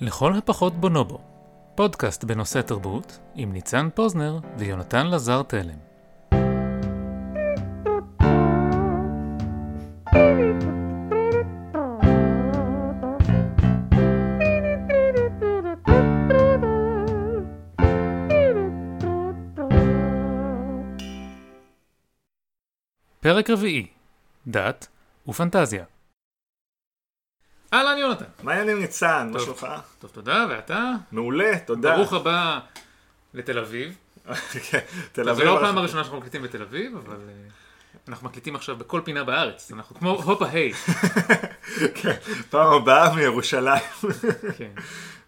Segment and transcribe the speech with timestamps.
[0.00, 1.18] לכל הפחות בונובו,
[1.74, 5.78] פודקאסט בנושא תרבות עם ניצן פוזנר ויונתן לזר תלם.
[23.20, 23.86] פרק רביעי,
[24.46, 24.88] דת
[25.28, 25.84] ופנטזיה.
[27.74, 28.24] אהלן יונתן.
[28.42, 29.30] מה העניינים ניצן?
[29.32, 29.40] מה.
[29.40, 29.66] שלומך?
[29.98, 30.90] טוב, תודה, ואתה?
[31.12, 31.96] מעולה, תודה.
[31.96, 32.58] ברוך הבא
[33.34, 33.96] לתל אביב.
[34.70, 34.78] כן,
[35.12, 35.34] תל אביב.
[35.34, 37.34] זה לא הפעם הראשונה שאנחנו מקליטים בתל אביב, אבל אה,
[38.08, 39.72] אנחנו מקליטים עכשיו בכל פינה בארץ.
[39.72, 40.72] אנחנו כמו הופה היי.
[42.00, 42.14] כן,
[42.50, 43.82] פעם הבאה מירושלים.
[44.58, 44.70] כן.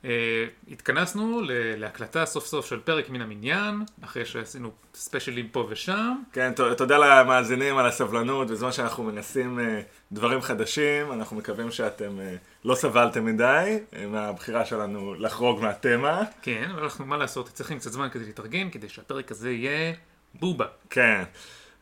[0.06, 1.40] אה, התכנסנו
[1.76, 6.22] להקלטה סוף סוף של פרק מן המניין, אחרי שעשינו ספיישלים פה ושם.
[6.32, 9.80] כן, תודה למאזינים על הסבלנות, בזמן שאנחנו מנסים אה,
[10.12, 16.22] דברים חדשים, אנחנו מקווים שאתם אה, לא סבלתם מדי מהבחירה שלנו לחרוג מהתמה.
[16.42, 19.94] כן, אבל אנחנו, מה לעשות, צריכים קצת זמן כדי להתארגן, כדי שהפרק הזה יהיה
[20.34, 20.66] בובה.
[20.90, 21.22] כן,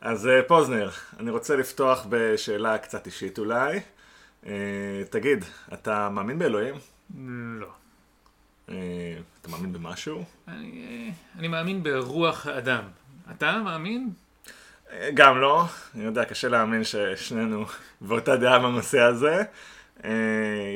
[0.01, 3.81] אז פוזנר, אני רוצה לפתוח בשאלה קצת אישית אולי.
[5.11, 6.75] תגיד, אתה מאמין באלוהים?
[7.61, 7.84] לא.
[8.69, 8.75] אה,
[9.41, 10.25] אתה מאמין במשהו?
[10.49, 12.83] אני, אה, אני מאמין ברוח האדם.
[13.31, 14.11] אתה מאמין?
[15.15, 17.65] גם לא, אני יודע, קשה להאמין ששנינו
[18.01, 19.43] באותה דעה בנושא הזה.
[20.05, 20.11] אה,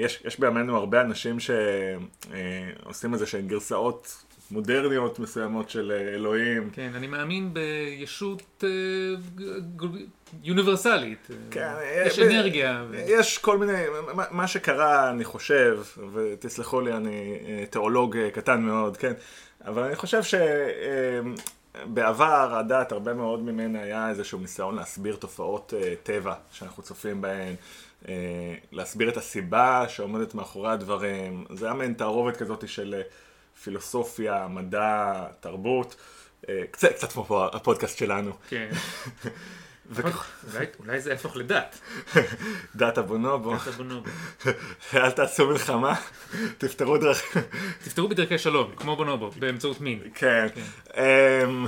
[0.02, 6.70] יש, יש בימינו הרבה אנשים שעושים איזה שהן גרסאות מודרניות מסוימות של אה, אלוהים.
[6.72, 8.68] כן, אני מאמין בישות אה,
[10.42, 11.28] יוניברסלית.
[11.50, 11.72] כן,
[12.06, 12.84] יש אה, אנרגיה.
[12.90, 13.82] ו- יש כל מיני,
[14.30, 15.82] מה, שקרה, אני חושב,
[16.12, 19.12] ותסלחו לי, אני אה, תיאולוג אה, קטן מאוד, כן,
[19.64, 20.20] אבל אני חושב
[21.84, 27.54] שבעבר הדת, הרבה מאוד ממנה היה איזשהו ניסיון להסביר תופעות אה, טבע שאנחנו צופים בהן,
[28.08, 28.14] אה,
[28.72, 31.44] להסביר את הסיבה שעומדת מאחורי הדברים.
[31.54, 33.02] זה היה מעין תערובת כזאת של אה,
[33.62, 35.96] פילוסופיה, מדע, תרבות.
[36.48, 38.32] אה, קצת, קצת כמו הפודקאסט שלנו.
[38.48, 38.68] כן.
[39.90, 41.78] וכך- אולי- אולי זה יהפוך לדת.
[42.76, 43.56] דת הבונובו.
[43.56, 44.10] אתה בונובו.
[44.94, 45.94] אל תעשו מלחמה,
[46.58, 47.42] תפתרו דרכים.
[47.84, 50.00] תפתרו בדרכי שלום, כמו בונובו, באמצעות מין.
[50.14, 50.46] כן,
[50.96, 51.66] אמ,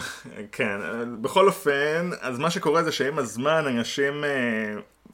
[0.52, 0.78] כן,
[1.22, 4.30] בכל אופן, אז מה שקורה זה שעם הזמן אנשים אה,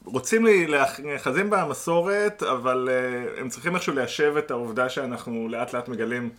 [0.04, 6.30] רוצים להאחזים במסורת, אבל אה, הם צריכים איכשהו ליישב את העובדה שאנחנו לאט לאט מגלים.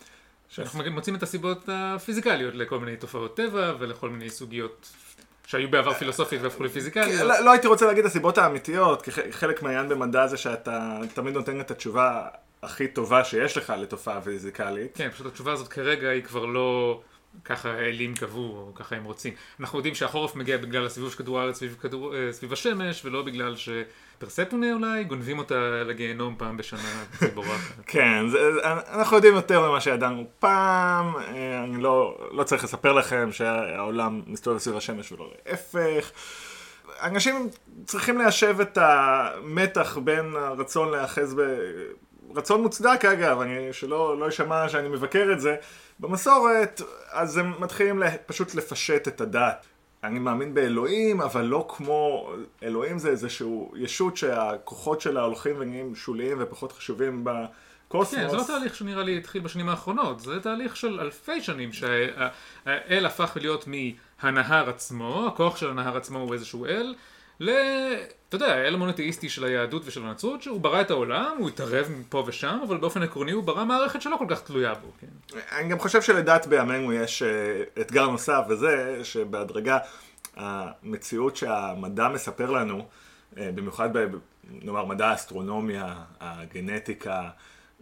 [0.49, 4.89] ש- אנחנו מוצאים את הסיבות הפיזיקליות לכל מיני תופעות טבע ולכל מיני סוגיות
[5.47, 7.21] שהיו בעבר פילוסופיות והפכו לפיזיקליות.
[7.21, 11.61] לא, לא הייתי רוצה להגיד הסיבות האמיתיות, כי חלק מהעניין במדע זה שאתה תמיד נותן
[11.61, 12.27] את התשובה
[12.63, 14.91] הכי טובה שיש לך לתופעה פיזיקלית.
[14.97, 17.01] כן, פשוט התשובה הזאת כרגע היא כבר לא
[17.45, 19.33] ככה האלים קבעו, או ככה הם רוצים.
[19.59, 23.21] אנחנו יודעים שהחורף מגיע בגלל הסיבוב של כדור הארץ סביב, כדור, אה, סביב השמש, ולא
[23.21, 23.55] בגלל
[24.17, 27.73] שפרספונה אולי גונבים אותה לגיהנום פעם בשנה, והיא בורחת.
[27.87, 28.37] כן, זה,
[28.89, 34.57] אנחנו יודעים יותר ממה שידענו פעם, אה, אני לא, לא צריך לספר לכם שהעולם מסתובב
[34.57, 36.11] סביב השמש ולא להפך.
[37.01, 37.49] אנשים
[37.85, 41.41] צריכים ליישב את המתח בין הרצון להיאחז ב...
[42.35, 45.55] רצון מוצדק אגב, אני, שלא לא יישמע שאני מבקר את זה,
[45.99, 49.65] במסורת, אז הם מתחילים פשוט לפשט את הדת.
[50.03, 52.31] אני מאמין באלוהים, אבל לא כמו...
[52.63, 58.21] אלוהים זה איזשהו ישות שהכוחות שלה הולכים ונהיים שוליים ופחות חשובים בקוסמוס.
[58.21, 63.05] כן, זה לא תהליך שנראה לי התחיל בשנים האחרונות, זה תהליך של אלפי שנים שהאל
[63.05, 66.95] הפך להיות מהנהר עצמו, הכוח של הנהר עצמו הוא איזשהו אל,
[67.39, 67.49] ל...
[68.29, 72.23] אתה יודע, האל המונותאיסטי של היהדות ושל הנצרות, שהוא ברא את העולם, הוא התערב פה
[72.27, 75.37] ושם, אבל באופן עקרוני הוא ברא מערכת שלא כל כך תלויה בו, כן.
[75.51, 79.77] אני גם חושב שלדת בימינו יש אה, אתגר נוסף, וזה שבהדרגה
[80.35, 82.87] המציאות שהמדע מספר לנו,
[83.37, 84.05] אה, במיוחד ב...
[84.49, 87.29] נאמר מדע האסטרונומיה, הגנטיקה,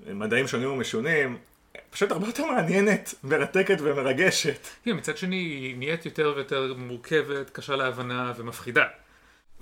[0.07, 1.37] מדעים שונים ומשונים,
[1.89, 4.67] פשוט הרבה יותר מעניינת, מרתקת ומרגשת.
[4.83, 8.83] כן, מצד שני היא נהיית יותר ויותר מורכבת, קשה להבנה ומפחידה.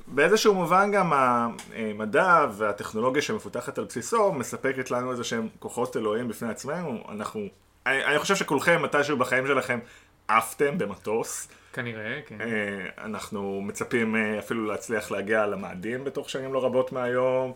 [0.08, 6.50] באיזשהו מובן גם המדע והטכנולוגיה שמפותחת על בסיסו מספקת לנו איזה שהם כוחות אלוהים בפני
[6.50, 7.04] עצמנו.
[7.10, 7.48] אנחנו,
[7.86, 9.80] אני, אני חושב שכולכם מתישהו בחיים שלכם
[10.27, 11.48] עפתם במטוס.
[11.74, 12.42] כנראה, כן.
[12.42, 17.54] אה, אנחנו מצפים אה, אפילו להצליח להגיע למאדים בתוך שנים לא רבות מהיום.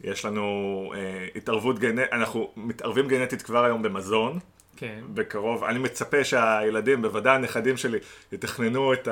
[0.00, 4.38] יש לנו אה, התערבות גנטית, אנחנו מתערבים גנטית כבר היום במזון.
[4.76, 5.00] כן.
[5.14, 7.98] בקרוב, אני מצפה שהילדים, בוודאי הנכדים שלי,
[8.32, 9.08] יתכננו את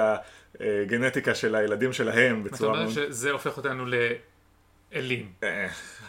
[0.60, 2.94] הגנטיקה של הילדים שלהם אתה בצורה אומר מאוד...
[2.94, 3.84] שזה הופך אותנו
[4.92, 5.32] לאלים.
[5.42, 5.68] אה,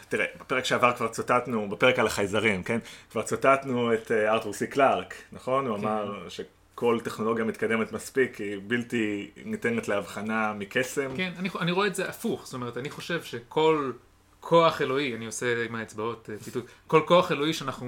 [0.09, 2.79] תראה, בפרק שעבר כבר צוטטנו, בפרק על החייזרים, כן?
[3.11, 5.67] כבר צוטטנו את אה, ארתור סי קלארק, נכון?
[5.67, 5.83] הוא כן.
[5.83, 11.11] אמר שכל טכנולוגיה מתקדמת מספיק היא בלתי ניתנת להבחנה מקסם.
[11.17, 13.91] כן, אני, אני רואה את זה הפוך, זאת אומרת, אני חושב שכל
[14.45, 17.87] כוח אלוהי, אני עושה עם האצבעות אה, ציטוט, כל כוח אלוהי שאנחנו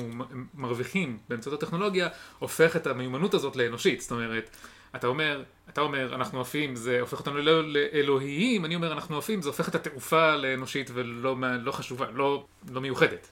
[0.53, 2.07] מרוויחים באמצעות הטכנולוגיה,
[2.39, 4.01] הופך את המיומנות הזאת לאנושית.
[4.01, 4.49] זאת אומרת,
[4.97, 9.41] אתה אומר, אתה אומר, אנחנו עפים, זה הופך אותנו לא לאלוהיים, אני אומר, אנחנו עפים,
[9.41, 13.27] זה הופך את התעופה לאנושית ולא לא חשובה, לא, לא מיוחדת.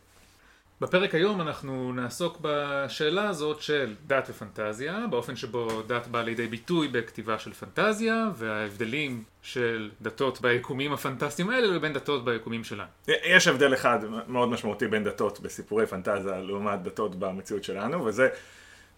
[0.82, 6.88] בפרק היום אנחנו נעסוק בשאלה הזאת של דת ופנטזיה, באופן שבו דת באה לידי ביטוי
[6.88, 12.90] בכתיבה של פנטזיה, וההבדלים של דתות ביקומים הפנטסטיים האלה לבין דתות ביקומים שלנו.
[13.08, 18.30] יש הבדל אחד מאוד משמעותי בין דתות בסיפורי פנטזיה לעומת דתות במציאות שלנו, וזה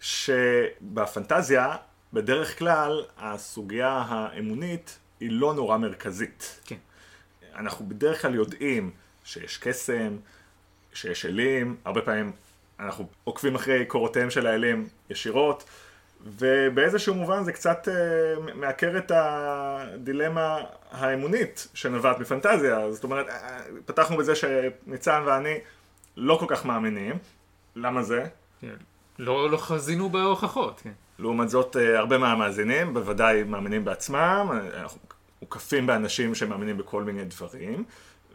[0.00, 1.76] שבפנטזיה
[2.12, 6.60] בדרך כלל הסוגיה האמונית היא לא נורא מרכזית.
[6.64, 6.76] כן.
[7.54, 8.90] אנחנו בדרך כלל יודעים
[9.24, 10.16] שיש קסם,
[10.92, 12.32] שיש אלים, הרבה פעמים
[12.80, 15.64] אנחנו עוקבים אחרי קורותיהם של האלים ישירות,
[16.24, 20.58] ובאיזשהו מובן זה קצת uh, מעקר את הדילמה
[20.90, 22.90] האמונית שנובעת מפנטזיה.
[22.90, 25.58] זאת אומרת, אה, פתחנו בזה שניצן ואני
[26.16, 27.18] לא כל כך מאמינים.
[27.76, 28.24] למה זה?
[28.60, 28.74] כן.
[29.18, 30.80] לא, לא חזינו בהוכחות.
[30.84, 30.92] כן.
[31.18, 34.98] לעומת זאת, uh, הרבה מהמאזינים בוודאי מאמינים בעצמם, אנחנו
[35.42, 37.84] מוקפים באנשים שמאמינים בכל מיני דברים.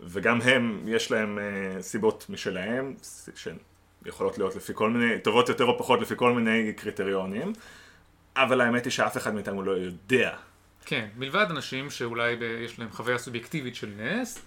[0.04, 2.96] וגם הם, יש להם uh, סיבות משלהם,
[3.36, 7.54] שיכולות להיות לפי כל מיני, טובות יותר או פחות לפי כל מיני קריטריונים,
[8.36, 10.36] אבל האמת היא שאף אחד מאיתנו לא יודע.
[10.86, 12.32] כן, מלבד אנשים שאולי
[12.66, 14.40] יש להם חוויה סובייקטיבית של נס,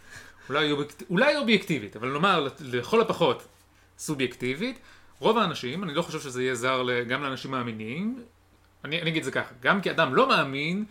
[0.48, 1.02] אולי, אובייקט...
[1.10, 3.46] אולי אובייקטיבית, אבל נאמר לכל הפחות
[3.98, 4.78] סובייקטיבית,
[5.20, 8.24] רוב האנשים, אני לא חושב שזה יהיה זר גם לאנשים מאמינים,
[8.84, 10.84] אני, אני אגיד את זה ככה, גם כאדם לא מאמין,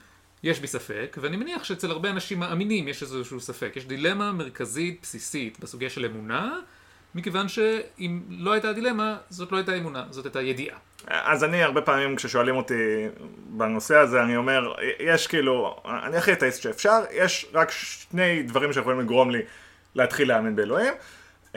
[0.43, 3.73] יש בי ספק, ואני מניח שאצל הרבה אנשים מאמינים יש איזשהו ספק.
[3.75, 6.59] יש דילמה מרכזית, בסיסית, בסוגיה של אמונה,
[7.15, 10.77] מכיוון שאם לא הייתה דילמה, זאת לא הייתה אמונה, זאת הייתה ידיעה.
[11.07, 13.07] אז אני הרבה פעמים כששואלים אותי
[13.49, 18.99] בנושא הזה, אני אומר, יש כאילו, אני הכי אתאיסט שאפשר, יש רק שני דברים שיכולים
[18.99, 19.41] לגרום לי
[19.95, 20.93] להתחיל להאמין באלוהים.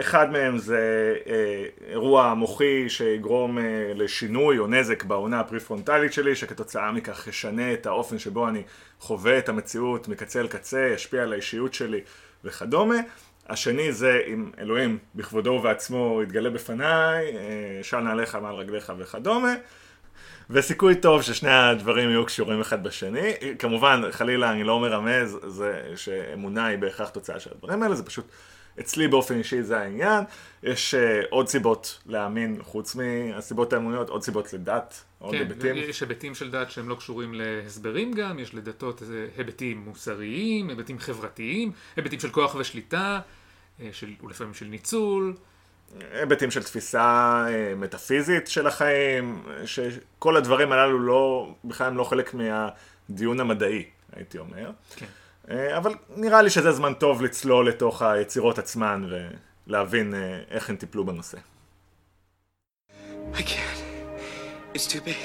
[0.00, 3.62] אחד מהם זה אה, אירוע מוחי שיגרום אה,
[3.95, 8.62] לשינוי או נזק בעונה הפריפרונטלית שלי, שכתוצאה מכך ישנה את האופן שבו אני
[9.00, 12.00] חווה את המציאות מקצה אל קצה, ישפיע על האישיות שלי
[12.45, 12.97] וכדומה.
[13.49, 19.55] השני זה אם אלוהים בכבודו ובעצמו יתגלה בפניי, אה, של נעליך מעל רגליך וכדומה.
[20.50, 23.33] וסיכוי טוב ששני הדברים יהיו קשורים אחד בשני.
[23.59, 28.25] כמובן, חלילה, אני לא מרמז, זה שאמונה היא בהכרח תוצאה של הדברים האלה, זה פשוט
[28.80, 30.25] אצלי באופן אישי זה העניין.
[30.62, 35.76] יש uh, עוד סיבות להאמין, חוץ מהסיבות האמוניות, עוד סיבות לדת, עוד כן, היבטים.
[35.76, 39.02] יש היבטים של דת שהם לא קשורים להסברים גם, יש לדתות
[39.36, 43.20] היבטים מוסריים, היבטים חברתיים, היבטים של כוח ושליטה,
[43.80, 45.34] אה, של, ולפעמים של ניצול.
[46.12, 52.34] היבטים של תפיסה אה, מטאפיזית של החיים, שכל הדברים הללו לא, בכלל הם לא חלק
[52.34, 54.70] מהדיון המדעי, הייתי אומר.
[54.96, 55.06] כן.
[55.50, 59.11] אה, אבל נראה לי שזה זמן טוב לצלול לתוך היצירות עצמן
[59.67, 61.39] ולהבין אה, איך הן טיפלו בנושא.
[63.35, 63.81] I can't.
[64.75, 65.23] It's too big.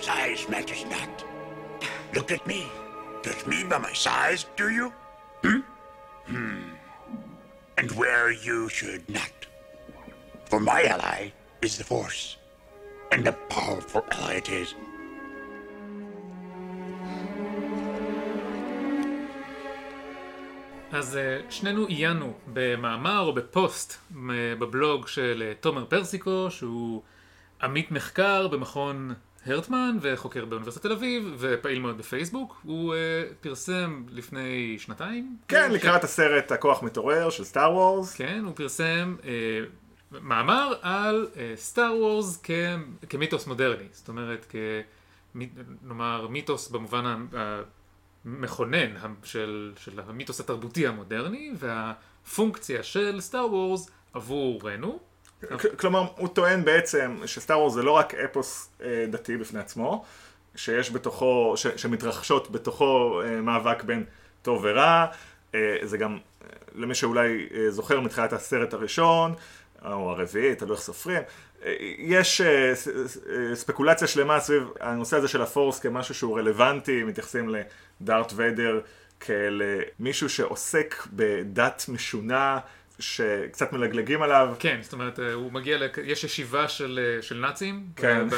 [0.00, 1.14] Size matters not.
[2.14, 2.60] Look at me.
[3.24, 4.86] Judge me by my size, do you?
[5.44, 5.60] Hmm?
[6.30, 6.62] Hmm.
[7.78, 9.36] And where you should not.
[10.50, 11.20] For my ally
[11.60, 12.36] is the Force.
[13.12, 14.68] And a powerful ally it is.
[20.96, 24.12] אז אה, שנינו עיינו במאמר או בפוסט
[24.58, 27.02] בבלוג של אה, תומר פרסיקו, שהוא
[27.62, 29.14] עמית מחקר במכון
[29.46, 32.60] הרטמן וחוקר באוניברסיטת תל אביב ופעיל מאוד בפייסבוק.
[32.62, 35.36] הוא uh, פרסם לפני שנתיים.
[35.48, 36.04] כן, לקראת ש...
[36.04, 38.14] הסרט הכוח מתעורר של Star Wars.
[38.14, 39.24] כן, הוא פרסם אה,
[40.20, 42.50] מאמר על Star אה, Wars כ...
[43.08, 43.86] כמיתוס מודרני.
[43.92, 44.56] זאת אומרת, כ...
[45.82, 47.26] נאמר מיתוס במובן
[48.26, 48.28] ה...
[48.28, 54.98] מכונן של, של המיתוס התרבותי המודרני והפונקציה של Star Wars עבורנו.
[55.78, 60.04] כלומר, הוא טוען בעצם ש Star Wars זה לא רק אפוס אה, דתי בפני עצמו,
[60.56, 64.04] שיש בתוכו, ש, שמתרחשות בתוכו אה, מאבק בין
[64.42, 65.06] טוב ורע,
[65.54, 66.18] אה, זה גם,
[66.74, 69.34] למי שאולי זוכר מתחילת הסרט הראשון,
[69.84, 71.22] או הרביעי, תלוי איך סופרים,
[71.98, 72.40] יש
[73.54, 77.54] ספקולציה שלמה סביב הנושא הזה של ה force כמשהו שהוא רלוונטי, מתייחסים
[78.00, 78.80] לדארט ויידר
[79.20, 79.62] כאל
[80.00, 82.58] מישהו שעוסק בדת משונה
[82.98, 84.54] שקצת מלגלגים עליו.
[84.58, 85.98] כן, זאת אומרת, אה, הוא מגיע, לק...
[86.04, 87.86] יש ישיבה של, אה, של נאצים.
[87.96, 88.28] כן.
[88.30, 88.34] ב...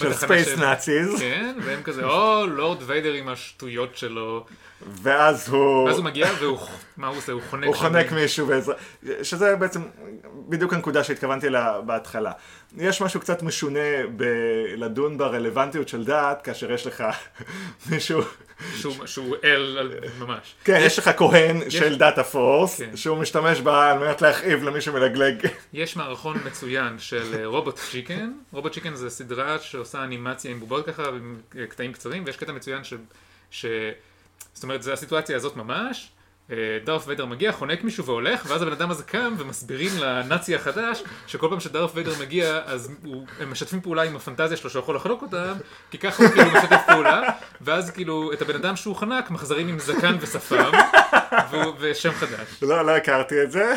[0.00, 4.46] של space Nazis, כן, והם כזה, או, לורד ויידר עם השטויות שלו.
[5.02, 5.84] ואז הוא...
[5.84, 6.58] ואז הוא מגיע והוא,
[6.96, 7.32] מה הוא עושה?
[7.32, 7.66] הוא חונק.
[7.66, 8.74] הוא חונק מישהו בעזרה,
[9.22, 9.80] שזה בעצם
[10.48, 12.32] בדיוק הנקודה שהתכוונתי לה בהתחלה.
[12.76, 17.04] יש משהו קצת משונה בלדון ברלוונטיות של דת, כאשר יש לך
[17.90, 18.20] מישהו,
[18.76, 20.54] שהוא, שהוא אל, על- ממש.
[20.64, 22.96] כן, יש לך כהן של דת הפורס, כן.
[22.96, 25.46] שהוא משתמש בה על מנת להכאיב למי שמלגלג.
[25.72, 28.32] יש מערכון מצוין של אה, רובוט צ'יקן.
[28.52, 32.52] רובוט צ'יקן זה סדרה שעושה אנימציה עם בובות ככה, עם אה, קטעים קצרים, ויש קטע
[32.52, 32.94] מצוין ש...
[33.50, 33.66] ש...
[34.54, 36.10] זאת אומרת, זו הסיטואציה הזאת ממש.
[36.50, 41.02] אה, דארף ויידר מגיע, חונק מישהו והולך, ואז הבן אדם הזה קם ומסבירים לנאצי החדש,
[41.26, 44.96] שכל פעם שדארף ויידר מגיע, אז הוא, הם משתפים פעולה עם הפנטזיה שלו שהוא יכול
[44.96, 45.52] לחנוק אותם,
[45.90, 47.22] כי ככה הוא כאילו משתף פעולה,
[47.60, 50.70] ואז כאילו את הבן אדם שהוא חנק מחזירים עם זקן ושפם,
[51.78, 52.62] ושם חדש.
[52.62, 53.74] לא, לא הכרתי את זה,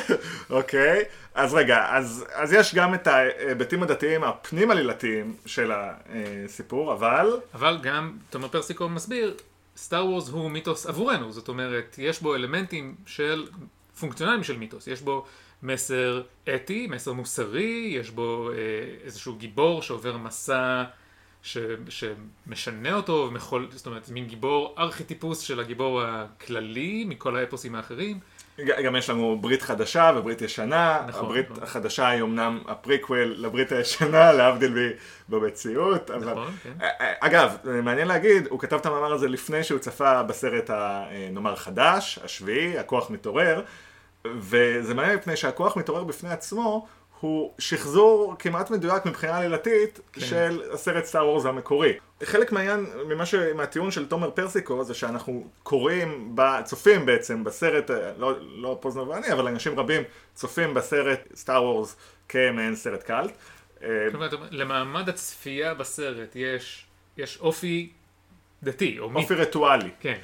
[0.50, 1.03] אוקיי.
[1.36, 7.39] אז רגע, אז, אז יש גם את ההיבטים הדתיים הפנים עלילתיים של הסיפור, אבל...
[7.53, 9.34] אבל גם תומר פרסיקו מסביר,
[9.77, 13.48] סטאר וורס הוא מיתוס עבורנו, זאת אומרת, יש בו אלמנטים של,
[14.00, 15.25] פונקציונליים של מיתוס, יש בו
[15.63, 16.22] מסר
[16.55, 18.55] אתי, מסר מוסרי, יש בו אה,
[19.03, 20.84] איזשהו גיבור שעובר מסע
[21.43, 21.57] ש,
[21.89, 28.19] שמשנה אותו, ומחולל, זאת אומרת, מין גיבור ארכיטיפוס של הגיבור הכללי מכל האפוסים האחרים.
[28.66, 31.64] גם יש לנו ברית חדשה וברית ישנה, נכון, הברית נכון.
[31.64, 34.94] החדשה היא אמנם הפריקוול לברית הישנה, להבדיל
[35.30, 36.32] במציאות, אבל...
[36.32, 36.74] נכון, כן.
[36.82, 41.56] א- א- אגב, מעניין להגיד, הוא כתב את המאמר הזה לפני שהוא צפה בסרט הנאמר
[41.56, 43.62] חדש, השביעי, הכוח מתעורר,
[44.26, 46.88] וזה מעניין מפני שהכוח מתעורר בפני עצמו,
[47.20, 50.22] הוא שחזור כמעט מדויק מבחינה עלילתית כן.
[50.22, 51.94] של הסרט סטאר וורס המקורי.
[52.24, 53.36] חלק מהעניין, ממה ש...
[53.36, 56.62] מהטיעון של תומר פרסיקו, זה שאנחנו קוראים, ב...
[56.64, 61.96] צופים בעצם בסרט, אה, לא, לא פוזנר ואני, אבל אנשים רבים צופים בסרט סטאר וורס
[62.30, 63.32] כמעין סרט קאלט.
[63.84, 66.86] אה, כלומר, אומר, למעמד הצפייה בסרט יש,
[67.18, 67.90] יש אופי
[68.64, 69.22] דתי, או מי...
[69.22, 69.90] אופי ריטואלי.
[70.00, 70.18] כן.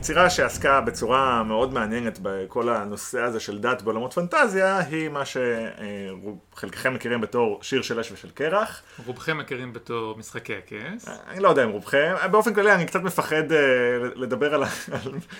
[0.00, 5.22] יצירה שעסקה בצורה מאוד מעניינת בכל הנושא הזה של דת בעולמות פנטזיה, היא מה
[6.54, 8.82] שחלקכם מכירים בתור שיר של אש ושל קרח.
[9.06, 11.08] רובכם מכירים בתור משחקי הכס.
[11.28, 13.58] אני לא יודע אם רובכם, באופן כללי אני קצת מפחד אה,
[14.14, 14.64] לדבר על...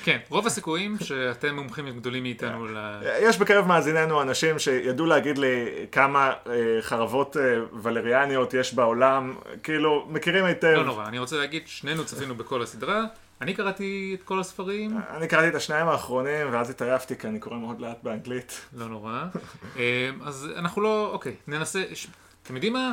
[0.05, 3.01] כן, רוב הסיכויים שאתם מומחים גדולים מאיתנו ל...
[3.23, 7.43] יש בקרב מאזיננו אנשים שידעו להגיד לי כמה אה, חרבות אה,
[7.83, 10.67] ולריאניות יש בעולם, כאילו, מכירים היטב.
[10.67, 13.05] לא נורא, אני רוצה להגיד, שנינו צפינו בכל הסדרה,
[13.41, 17.57] אני קראתי את כל הספרים, אני קראתי את השניים האחרונים ואז התעייפתי כי אני קורא
[17.57, 18.61] מאוד לאט באנגלית.
[18.73, 19.25] לא נורא.
[19.77, 21.83] אה, אז אנחנו לא, אוקיי, ננסה,
[22.43, 22.93] אתם יודעים מה?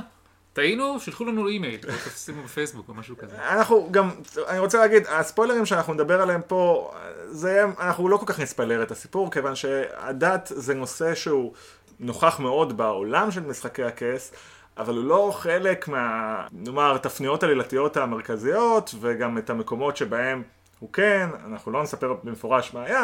[0.54, 3.36] טעינו, שלחו לנו אימייל, או תשימו בפייסבוק או משהו כזה.
[3.50, 4.10] אנחנו גם,
[4.48, 6.92] אני רוצה להגיד, הספוילרים שאנחנו נדבר עליהם פה,
[7.28, 11.54] זה, אנחנו לא כל כך נספיילר את הסיפור, כיוון שהדת זה נושא שהוא
[12.00, 14.32] נוכח מאוד בעולם של משחקי הכס,
[14.78, 20.44] אבל הוא לא חלק מה, נאמר, תפניות עלילתיות המרכזיות, וגם את המקומות שבהם
[20.80, 23.04] הוא כן, אנחנו לא נספר במפורש מה היה,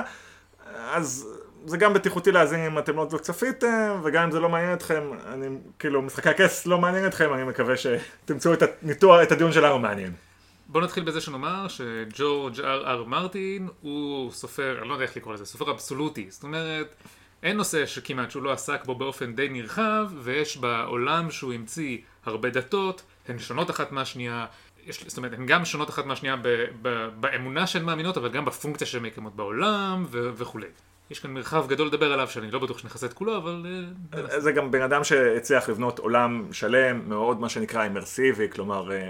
[0.75, 1.27] אז
[1.65, 5.47] זה גם בטיחותי להאזין אם אתם לא צפיתם, וגם אם זה לא מעניין אתכם, אני,
[5.79, 10.11] כאילו, משחקי הכס לא מעניין אתכם, אני מקווה שתמצאו את הניתוח, את הדיון שלנו מעניין.
[10.67, 15.33] בואו נתחיל בזה שנאמר שג'ורג' אר אר מרטין הוא סופר, אני לא יודע איך לקרוא
[15.33, 16.27] לזה, סופר אבסולוטי.
[16.29, 16.95] זאת אומרת,
[17.43, 22.49] אין נושא שכמעט שהוא לא עסק בו באופן די נרחב, ויש בעולם שהוא המציא הרבה
[22.49, 24.45] דתות, הן שונות אחת מהשנייה.
[24.85, 26.47] יש, זאת אומרת, הן גם שונות אחת מהשנייה ב,
[26.81, 30.67] ב, באמונה שהן מאמינות, אבל גם בפונקציה שהן מקיימות בעולם ו, וכולי.
[31.13, 33.65] יש כאן מרחב גדול לדבר עליו, שאני לא בטוח שנכסה את כולו, אבל...
[34.13, 34.39] אה.
[34.39, 39.09] זה גם בן אדם שהצליח לבנות עולם שלם, מאוד מה שנקרא אימרסיבי, כלומר, אה,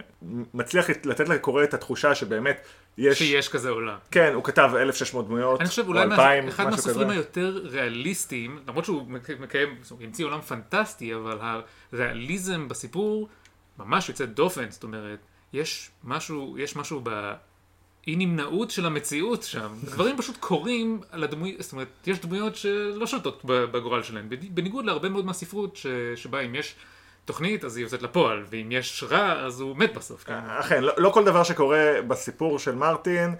[0.53, 2.62] מצליח לתת לקורא את התחושה שבאמת
[2.98, 3.19] יש...
[3.19, 3.98] שיש כזה עולם.
[4.12, 7.10] כן, הוא כתב 1,600 דמויות, אני חושב או אולי מה, 2,000, אחד מהסופרים.
[7.10, 11.38] היותר ריאליסטיים, למרות שהוא מק- מקיים, אומרת, המציא עולם פנטסטי, אבל
[11.93, 13.29] הריאליזם בסיפור
[13.79, 15.19] ממש יוצא דופן, זאת אומרת,
[15.53, 17.01] יש משהו, יש משהו
[18.07, 23.07] באי נמנעות של המציאות שם, דברים פשוט קורים על הדמויות, זאת אומרת, יש דמויות שלא
[23.07, 26.75] שולטות בגורל שלהן, בניג- בניגוד להרבה מאוד מהספרות ש- שבה אם יש
[27.25, 30.24] תוכנית אז היא יוצאת לפועל, ואם יש רע אז הוא מת בסוף.
[30.24, 30.33] כן?
[30.60, 33.36] אכן, לא, לא כל דבר שקורה בסיפור של מרטין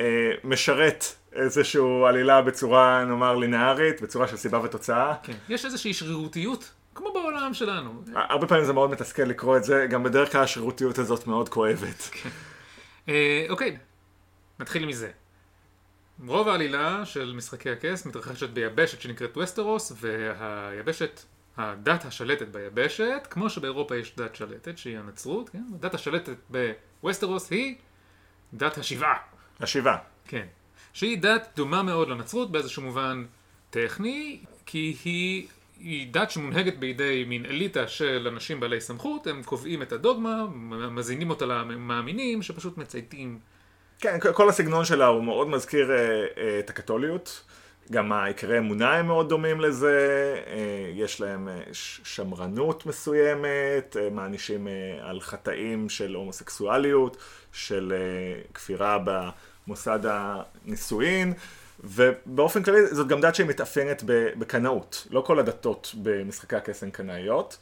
[0.00, 0.04] אה,
[0.44, 5.14] משרת איזושהי עלילה בצורה, נאמר, לינארית, בצורה של סיבה ותוצאה.
[5.22, 5.32] כן.
[5.48, 8.02] יש איזושהי שרירותיות כמו בעולם שלנו.
[8.14, 12.10] הרבה פעמים זה מאוד מתסכל לקרוא את זה, גם בדרך כלל השירותיות הזאת מאוד כואבת.
[13.08, 13.76] אה, אוקיי,
[14.58, 15.10] נתחיל מזה.
[16.26, 21.20] רוב העלילה של משחקי הכס מתרחשת ביבשת שנקראת וסטרוס, והיבשת,
[21.56, 25.62] הדת השלטת ביבשת, כמו שבאירופה יש דת שלטת, שהיא הנצרות, כן?
[25.74, 27.74] הדת השלטת בווסטרוס היא
[28.54, 29.16] דת השבעה.
[29.60, 29.98] השבעה.
[30.24, 30.46] כן.
[30.92, 33.24] שהיא דת דומה מאוד לנצרות באיזשהו מובן
[33.70, 35.48] טכני, כי היא,
[35.80, 40.46] היא דת שמונהגת בידי מין אליטה של אנשים בעלי סמכות, הם קובעים את הדוגמה,
[40.90, 43.38] מזינים אותה למאמינים, שפשוט מצייתים.
[44.00, 45.96] כן, כל הסגנון שלה הוא מאוד מזכיר אה,
[46.38, 47.42] אה, את הקתוליות.
[47.92, 49.98] גם העיקרי אמונה הם מאוד דומים לזה,
[50.46, 54.68] אה, יש להם שמרנות מסוימת, מענישים
[55.00, 57.16] על חטאים של הומוסקסואליות,
[57.52, 57.92] של
[58.54, 61.32] כפירה במוסד הנישואין,
[61.84, 64.02] ובאופן כללי זאת גם דת שהיא מתאפיינת
[64.38, 65.06] בקנאות.
[65.10, 67.58] לא כל הדתות במשחקי הקסם קנאיות.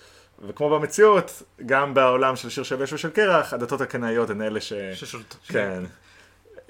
[0.49, 4.73] וכמו במציאות, גם בעולם של שיר שבש ושל קרח, הדתות הקנאיות הן אלה ש...
[4.95, 5.39] ששולטות.
[5.49, 5.85] כן.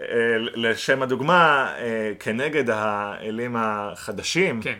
[0.00, 0.06] אה,
[0.38, 4.62] לשם הדוגמה, אה, כנגד האלים החדשים.
[4.62, 4.78] כן,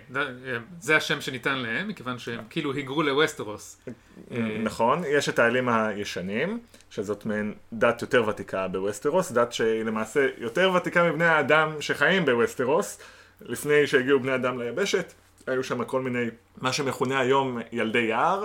[0.81, 3.83] זה השם שניתן להם, מכיוון שהם כאילו היגרו לווסטרוס.
[4.31, 6.59] אה, נכון, יש את האלים הישנים,
[6.91, 12.99] שזאת מעין דת יותר ותיקה בווסטרוס, דת שהיא למעשה יותר ותיקה מבני האדם שחיים בווסטרוס,
[13.41, 15.13] לפני שהגיעו בני אדם ליבשת,
[15.47, 16.25] היו שם כל מיני,
[16.61, 18.45] מה שמכונה היום ילדי יער,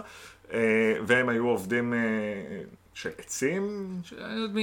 [1.06, 1.94] והם היו עובדים
[2.94, 3.90] של עצים.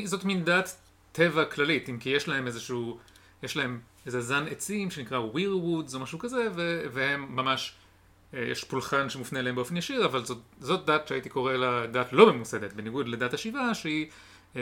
[0.05, 0.77] זאת מין דת
[1.19, 2.99] טבע כללית, אם כי יש להם איזשהו,
[3.43, 7.75] יש להם איזה זן עצים שנקרא וויר וודס או משהו כזה, ו- והם ממש,
[8.35, 12.13] אה, יש פולחן שמופנה אליהם באופן ישיר, אבל זאת, זאת דת שהייתי קורא לה דת
[12.13, 14.07] לא ממוסדת, בניגוד לדת השיבה שהיא
[14.57, 14.61] או,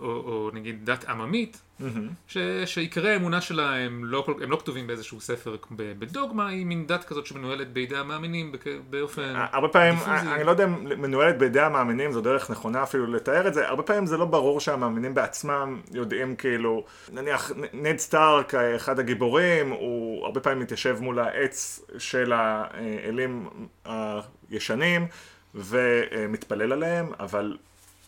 [0.00, 2.36] או נגיד דת עממית, mm-hmm.
[2.66, 7.26] שעיקרי האמונה שלה הם לא, הם לא כתובים באיזשהו ספר בדוגמה, היא מין דת כזאת
[7.26, 8.52] שמנוהלת בידי המאמינים
[8.90, 10.34] באופן הרבה פעמים, דיפוזי.
[10.34, 13.82] אני לא יודע אם מנוהלת בידי המאמינים זו דרך נכונה אפילו לתאר את זה, הרבה
[13.82, 20.40] פעמים זה לא ברור שהמאמינים בעצמם יודעים כאילו, נניח נד סטארק, אחד הגיבורים, הוא הרבה
[20.40, 23.48] פעמים מתיישב מול העץ של האלים
[23.84, 25.06] הישנים
[25.54, 27.56] ומתפלל עליהם, אבל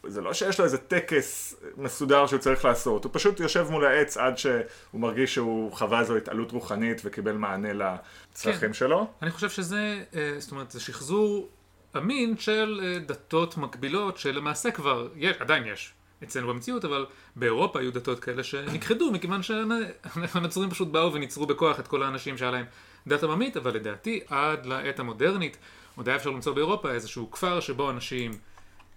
[0.07, 4.17] זה לא שיש לו איזה טקס מסודר שהוא צריך לעשות, הוא פשוט יושב מול העץ
[4.17, 4.61] עד שהוא
[4.95, 8.73] מרגיש שהוא חווה איזו התעלות רוחנית וקיבל מענה לצרכים כן.
[8.73, 9.07] שלו.
[9.23, 11.49] אני חושב שזה, אה, זאת אומרת, זה שחזור
[11.97, 15.93] אמין של אה, דתות מקבילות שלמעשה כבר, יש, עדיין יש
[16.23, 17.07] אצלנו במציאות, אבל
[17.37, 22.51] באירופה היו דתות כאלה שנכחדו מכיוון שהנצרים פשוט באו וניצרו בכוח את כל האנשים שהיה
[22.51, 22.65] להם
[23.07, 25.57] דת עממית, אבל לדעתי עד לעת המודרנית
[25.97, 28.33] עוד היה אפשר למצוא באירופה איזשהו כפר שבו אנשים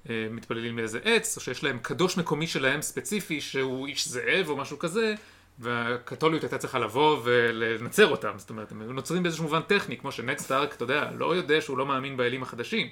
[0.09, 4.79] מתפללים לאיזה עץ, או שיש להם קדוש מקומי שלהם ספציפי שהוא איש זאב או משהו
[4.79, 5.15] כזה,
[5.59, 10.37] והקתוליות הייתה צריכה לבוא ולנצר אותם, זאת אומרת, הם נוצרים באיזשהו מובן טכני, כמו שנט
[10.37, 12.87] סטארק, אתה יודע, לא יודע שהוא לא מאמין באלים החדשים.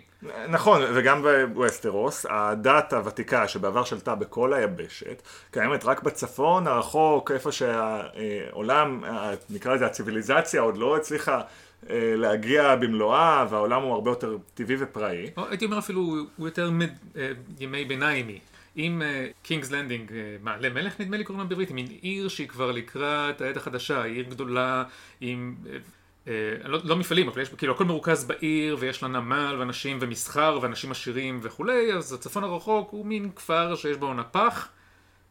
[0.49, 1.21] נכון, וגם
[1.53, 5.21] בווסטרוס, הדת הוותיקה שבעבר שלטה בכל היבשת,
[5.51, 9.03] קיימת רק בצפון הרחוק, איפה שהעולם,
[9.49, 11.43] נקרא לזה הציוויליזציה, עוד לא הצליחה אה,
[11.89, 15.29] להגיע במלואה, והעולם הוא הרבה יותר טבעי ופראי.
[15.49, 16.01] הייתי אומר אפילו,
[16.37, 18.39] הוא יותר מד, אה, ימי ביניימי.
[18.77, 19.01] אם
[19.43, 22.71] קינגס uh, לנדינג, uh, מעלה מלך נדמה לי קוראים לה בעברית, מין עיר שהיא כבר
[22.71, 24.83] לקראת העת החדשה, עיר גדולה
[25.21, 25.67] עם, uh,
[26.25, 26.29] uh,
[26.67, 30.91] לא, לא מפעלים, אבל יש כאילו הכל מרוכז בעיר ויש לה נמל ואנשים ומסחר ואנשים
[30.91, 34.69] עשירים וכולי, אז הצפון הרחוק הוא מין כפר שיש בו נפח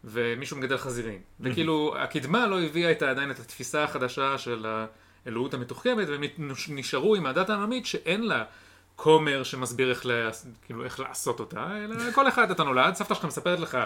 [0.05, 1.21] ומישהו מגדל חזירים.
[1.41, 4.87] וכאילו הקדמה לא הביאה את, עדיין את התפיסה החדשה של ה...
[5.27, 6.23] האלוהות המתוחכמת, והם
[6.69, 8.45] נשארו עם הדת העממית שאין לה
[8.97, 10.31] כומר שמסביר איך, לה,
[10.67, 13.79] כאילו, איך לעשות אותה, אלא כל אחד אתה נולד, סבתא שלך מספרת לך,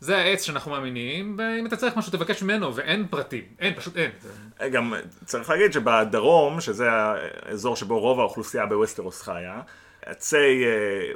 [0.00, 4.10] זה העץ שאנחנו מאמינים, ואם אתה צריך משהו תבקש ממנו, ואין פרטים, אין, פשוט אין.
[4.72, 9.60] גם צריך להגיד שבדרום, שזה האזור שבו רוב האוכלוסייה בווסטרוס חיה,
[10.02, 10.64] עצי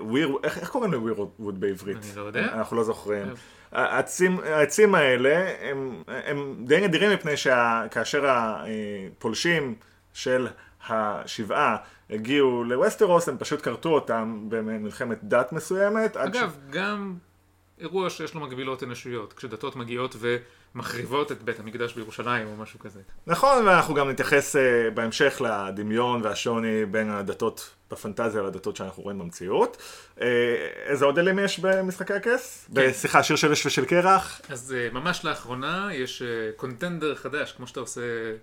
[0.00, 1.96] וויר, אה, איך, איך קוראים לוויר ווד בעברית?
[1.96, 2.52] אני לא יודע.
[2.52, 3.26] אנחנו לא זוכרים.
[3.74, 9.74] העצים, העצים האלה הם, הם די נדירים מפני שכאשר הפולשים
[10.12, 10.48] של
[10.88, 11.76] השבעה
[12.10, 16.16] הגיעו לווסטרוס הם פשוט כרתו אותם במלחמת דת מסוימת.
[16.16, 16.70] אגב, ש...
[16.70, 17.14] גם
[17.78, 20.16] אירוע שיש לו מקבילות אנושיות, כשדתות מגיעות
[20.74, 23.00] ומחריבות את בית המקדש בירושלים או משהו כזה.
[23.26, 24.58] נכון, ואנחנו גם נתייחס uh,
[24.94, 29.76] בהמשך לדמיון והשוני בין הדתות בפנטזיה לדתות שאנחנו רואים במציאות.
[30.20, 30.26] אה,
[30.84, 32.68] איזה עוד אלים יש במשחקי הכס?
[32.74, 32.88] כן.
[32.90, 34.40] בשיחה שיר של אש ושל קרח?
[34.48, 36.22] אז uh, ממש לאחרונה יש
[36.56, 38.00] contender uh, חדש, כמו שאתה עושה,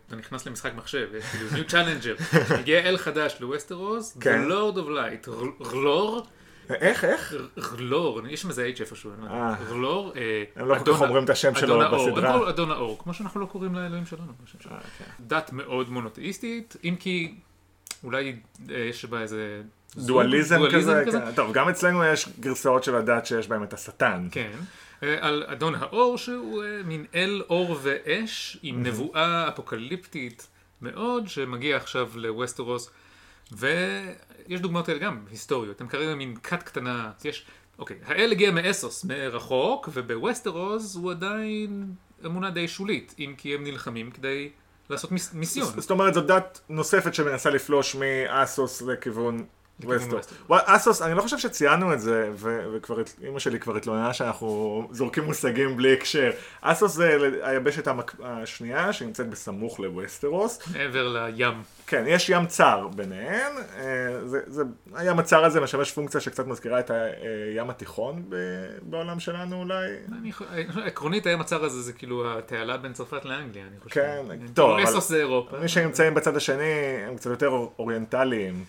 [0.08, 2.16] אתה נכנס למשחק מחשב, יש כאילו new challenger,
[2.60, 4.48] מגיע אל חדש לווסטרוס, כן.
[4.48, 5.30] The Lord of Light,
[5.72, 6.28] רלור.
[6.74, 7.34] איך, איך?
[7.72, 9.12] רלור, יש שם איזה H איפשהו,
[9.70, 10.14] רלור,
[10.56, 12.50] הם לא כל כך אומרים את השם שלו בסדרה.
[12.50, 14.32] אדון האור, כמו שאנחנו לא קוראים לאלוהים שלנו.
[15.20, 17.34] דת מאוד מונותאיסטית, אם כי
[18.04, 18.36] אולי
[18.70, 19.62] יש בה איזה
[19.96, 21.32] דואליזם כזה, כן.
[21.36, 24.28] טוב, גם אצלנו יש גרסאות של הדת שיש בהם את השטן.
[24.32, 24.52] כן.
[25.04, 30.48] אה, על אדון האור שהוא אה, מין אל אור ואש עם נבואה אפוקליפטית
[30.82, 32.90] מאוד שמגיע עכשיו לווסטרוס
[33.52, 37.46] ויש דוגמאות כאלה גם היסטוריות הם כרגע מין כת קטנה יש
[37.80, 41.94] אוקיי האל הגיע מאסוס מרחוק ובווסטרוס הוא עדיין
[42.26, 44.50] אמונה די שולית אם כי הם נלחמים כדי
[44.90, 45.82] לעשות מיס, מיסיון.
[45.82, 49.46] זאת אומרת זו דת נוספת שמנסה לפלוש מאסוס לכיוון
[49.86, 50.17] ווסטו.
[50.50, 52.30] אסוס, אני לא חושב שציינו את זה,
[52.74, 56.30] וכבר אימא שלי כבר התלוננה שאנחנו זורקים מושגים בלי הקשר.
[56.62, 57.88] אסוס זה היבשת
[58.24, 60.60] השנייה שנמצאת בסמוך לווסטרוס.
[60.74, 61.54] מעבר לים.
[61.88, 63.52] כן, יש ים צר ביניהן.
[63.78, 63.84] אה,
[64.28, 64.63] זה, זה,
[64.96, 68.36] הים הצר הזה משמש פונקציה שקצת מזכירה את הים התיכון ב-
[68.82, 69.89] בעולם שלנו אולי.
[70.22, 70.50] אני חושב-
[70.86, 73.94] עקרונית הים הצר הזה זה כאילו התעלה בין צרפת לאנגליה אני חושב.
[73.96, 74.22] כן,
[74.54, 75.58] טוב, אסוס זה אירופה.
[75.60, 76.74] מי שנמצאים בצד השני
[77.08, 77.48] הם קצת יותר
[77.80, 78.63] אוריינטליים.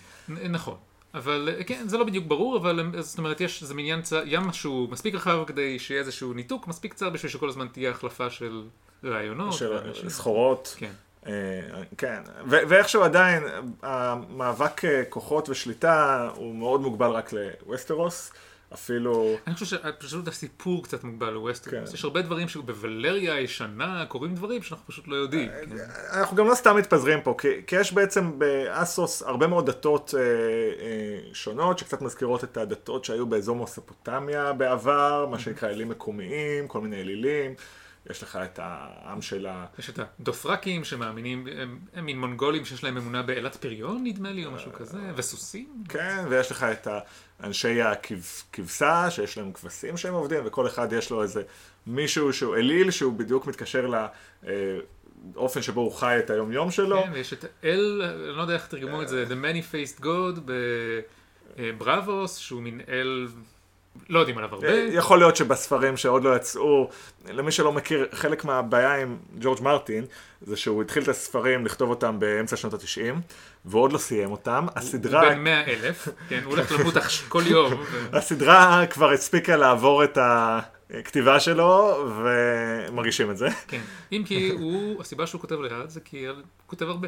[0.49, 0.75] נכון.
[1.13, 4.21] אבל אה, כן, זה לא בדיוק ברור, אבל הם- זאת אומרת, יש איזה מניין צר,
[4.25, 8.29] ים שהוא מספיק רחב כדי שיהיה איזשהו ניתוק, מספיק צר בשביל שכל הזמן תהיה החלפה
[8.29, 8.63] של
[9.03, 9.53] רעיונות.
[9.53, 10.09] של ואנשים.
[10.09, 10.75] סחורות.
[10.77, 10.91] כן.
[11.27, 11.31] אה,
[11.97, 13.43] כן, ו- ואיכשהו עדיין
[13.81, 18.31] המאבק אה, כוחות ושליטה הוא מאוד מוגבל רק לווסטרוס,
[18.73, 19.35] אפילו...
[19.47, 21.89] אני חושב שפשוט הסיפור קצת מוגבל לווסטרוס.
[21.89, 21.93] כן.
[21.93, 25.49] יש הרבה דברים שבוולריה הישנה קורים דברים שאנחנו פשוט לא יודעים.
[25.49, 26.19] אה, כן.
[26.19, 30.21] אנחנו גם לא סתם מתפזרים פה, כי, כי יש בעצם באסוס הרבה מאוד דתות אה,
[30.21, 36.81] אה, שונות, שקצת מזכירות את הדתות שהיו באזור מוספוטמיה בעבר, מה שנקרא אלים מקומיים, כל
[36.81, 37.55] מיני אלילים.
[38.09, 39.65] יש לך את העם של ה...
[39.79, 44.45] יש את הדות'רקים שמאמינים, הם, הם מין מונגולים שיש להם אמונה באלת פריון נדמה לי,
[44.45, 45.83] או משהו כזה, וסוסים.
[45.89, 46.87] כן, ויש לך את
[47.43, 51.43] אנשי הכבשה, שיש להם כבשים שהם עובדים, וכל אחד יש לו איזה
[51.87, 53.91] מישהו שהוא אליל, שהוא בדיוק מתקשר
[55.33, 57.03] לאופן שבו הוא חי את היום-יום שלו.
[57.03, 60.39] כן, ויש את אל, אני לא יודע איך תרגמו את זה, The Many-Faced God
[61.57, 63.27] בבראבוס, שהוא מין אל,
[64.09, 64.67] לא יודעים עליו הרבה.
[64.73, 66.89] יכול להיות שבספרים שעוד לא יצאו,
[67.29, 70.05] למי שלא מכיר, חלק מהבעיה עם ג'ורג' מרטין,
[70.41, 73.21] זה שהוא התחיל את הספרים לכתוב אותם באמצע שנות התשעים,
[73.65, 74.65] והוא עוד לא סיים אותם.
[74.75, 75.29] הסדרה...
[75.29, 76.93] בן מאה אלף, כן, הוא הולך למות
[77.27, 77.83] כל יום.
[78.13, 80.17] הסדרה כבר הספיקה לעבור את
[80.89, 83.47] הכתיבה שלו, ומרגישים את זה.
[83.67, 87.07] כן, אם כי הוא, הסיבה שהוא כותב לאט זה כי הוא כותב הרבה.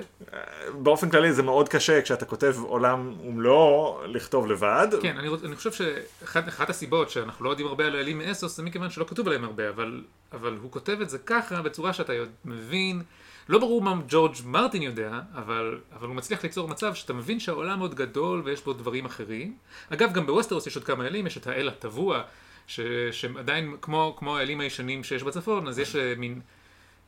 [0.74, 4.88] באופן כללי זה מאוד קשה כשאתה כותב עולם ומלואו לכתוב לבד.
[5.02, 8.90] כן, אני, אני חושב שאחת הסיבות שאנחנו לא יודעים הרבה על האלים מאסוס זה מכיוון
[8.90, 12.14] שלא כתוב עליהם הרבה, אבל, אבל הוא כותב את זה ככה בצורה שאתה
[12.46, 13.02] מבין.
[13.50, 17.80] לא ברור מה ג'ורג' מרטין יודע, אבל, אבל הוא מצליח ליצור מצב שאתה מבין שהעולם
[17.80, 19.56] מאוד גדול ויש בו דברים אחרים.
[19.90, 22.22] אגב, גם בווסטרוס יש עוד כמה אלים, יש את האל הטבוע,
[22.68, 22.80] ש,
[23.12, 26.42] שהם עדיין כמו, כמו האלים הישנים שיש בצפון, אז יש אה, מין...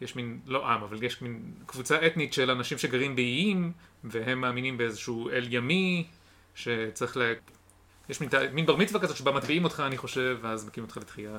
[0.02, 3.72] יש מין, לא עם, אבל יש מין קבוצה אתנית של אנשים שגרים באיים,
[4.04, 6.06] והם מאמינים באיזשהו אל ימי,
[6.56, 7.34] שצריך ל...
[8.10, 11.36] יש מין, מין בר מצווה כזאת שבה מטביעים אותך, אני חושב, ואז מקים אותך לתחייה.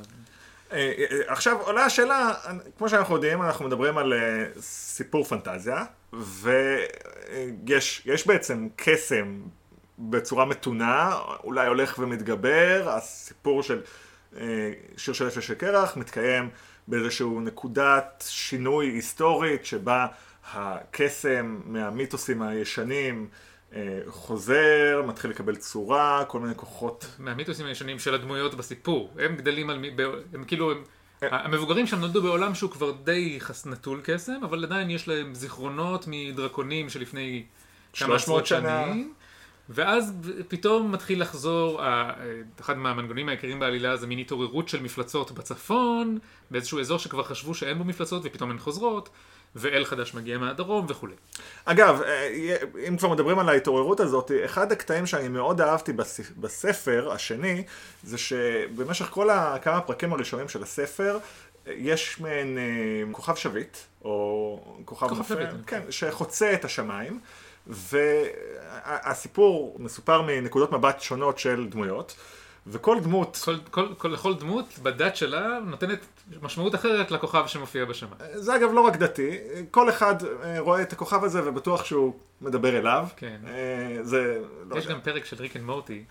[0.72, 2.34] אה, אה, עכשיו עולה השאלה,
[2.78, 4.12] כמו שאנחנו יודעים, אנחנו מדברים על
[4.60, 9.40] סיפור פנטזיה, ויש יש בעצם קסם
[9.98, 13.82] בצורה מתונה, אולי הולך ומתגבר, הסיפור של
[14.96, 16.48] שיר של אפס של קרח מתקיים
[16.88, 20.06] באיזשהו נקודת שינוי היסטורית שבה
[20.52, 23.28] הקסם מהמיתוסים הישנים
[23.74, 29.14] אה, חוזר, מתחיל לקבל צורה, כל מיני כוחות מהמיתוסים הישנים של הדמויות בסיפור.
[29.18, 29.78] הם גדלים על...
[29.78, 29.90] מי-
[30.34, 30.72] הם כאילו...
[30.72, 30.82] הם,
[31.22, 36.04] המבוגרים שם נולדו בעולם שהוא כבר די חס נטול קסם, אבל עדיין יש להם זיכרונות
[36.08, 37.44] מדרקונים שלפני
[37.92, 38.46] כמה 300 עשרות.
[38.46, 39.14] שנים.
[39.70, 40.12] ואז
[40.48, 41.80] פתאום מתחיל לחזור,
[42.60, 46.18] אחד מהמנגונים העיקריים בעלילה זה מין התעוררות של מפלצות בצפון,
[46.50, 49.08] באיזשהו אזור שכבר חשבו שאין בו מפלצות ופתאום הן חוזרות,
[49.56, 51.14] ואל חדש מגיע מהדרום וכולי.
[51.64, 52.56] אגב, אה,
[52.88, 57.64] אם כבר מדברים על ההתעוררות הזאת, אחד הקטעים שאני מאוד אהבתי בס- בספר השני,
[58.02, 59.28] זה שבמשך כל
[59.62, 61.18] כמה פרקים הראשונים של הספר,
[61.66, 62.62] יש מעין אה,
[63.12, 67.20] כוכב שביט, או כוכב כוכב נופל, שביט, כן, שחוצה את השמיים,
[67.68, 72.16] והסיפור מסופר מנקודות מבט שונות של דמויות,
[72.66, 75.98] וכל דמות כל, כל, כל, לכל דמות בדת שלה נותנת
[76.42, 78.14] משמעות אחרת לכוכב שמופיע בשמיים.
[78.34, 79.38] זה אגב לא רק דתי,
[79.70, 83.06] כל אחד אה, רואה את הכוכב הזה ובטוח שהוא מדבר אליו.
[83.16, 83.40] כן.
[83.46, 84.40] אה, זה...
[84.68, 84.94] לא יש יודע.
[84.94, 86.04] גם פרק של ריק אנד מורטי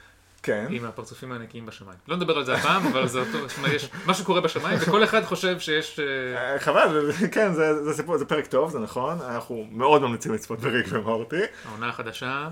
[0.43, 0.67] כן.
[0.69, 1.97] עם הפרצופים הענקיים בשמיים.
[2.07, 5.59] לא נדבר על זה הפעם, אבל זה אותו, יש משהו קורה בשמיים, וכל אחד חושב
[5.59, 5.99] שיש...
[5.99, 10.33] אה, אה, חבל, כן, זה, זה, סיפור, זה פרק טוב, זה נכון, אנחנו מאוד ממליצים
[10.33, 11.41] לצפות בריק ומורטי.
[11.65, 12.49] העונה החדשה,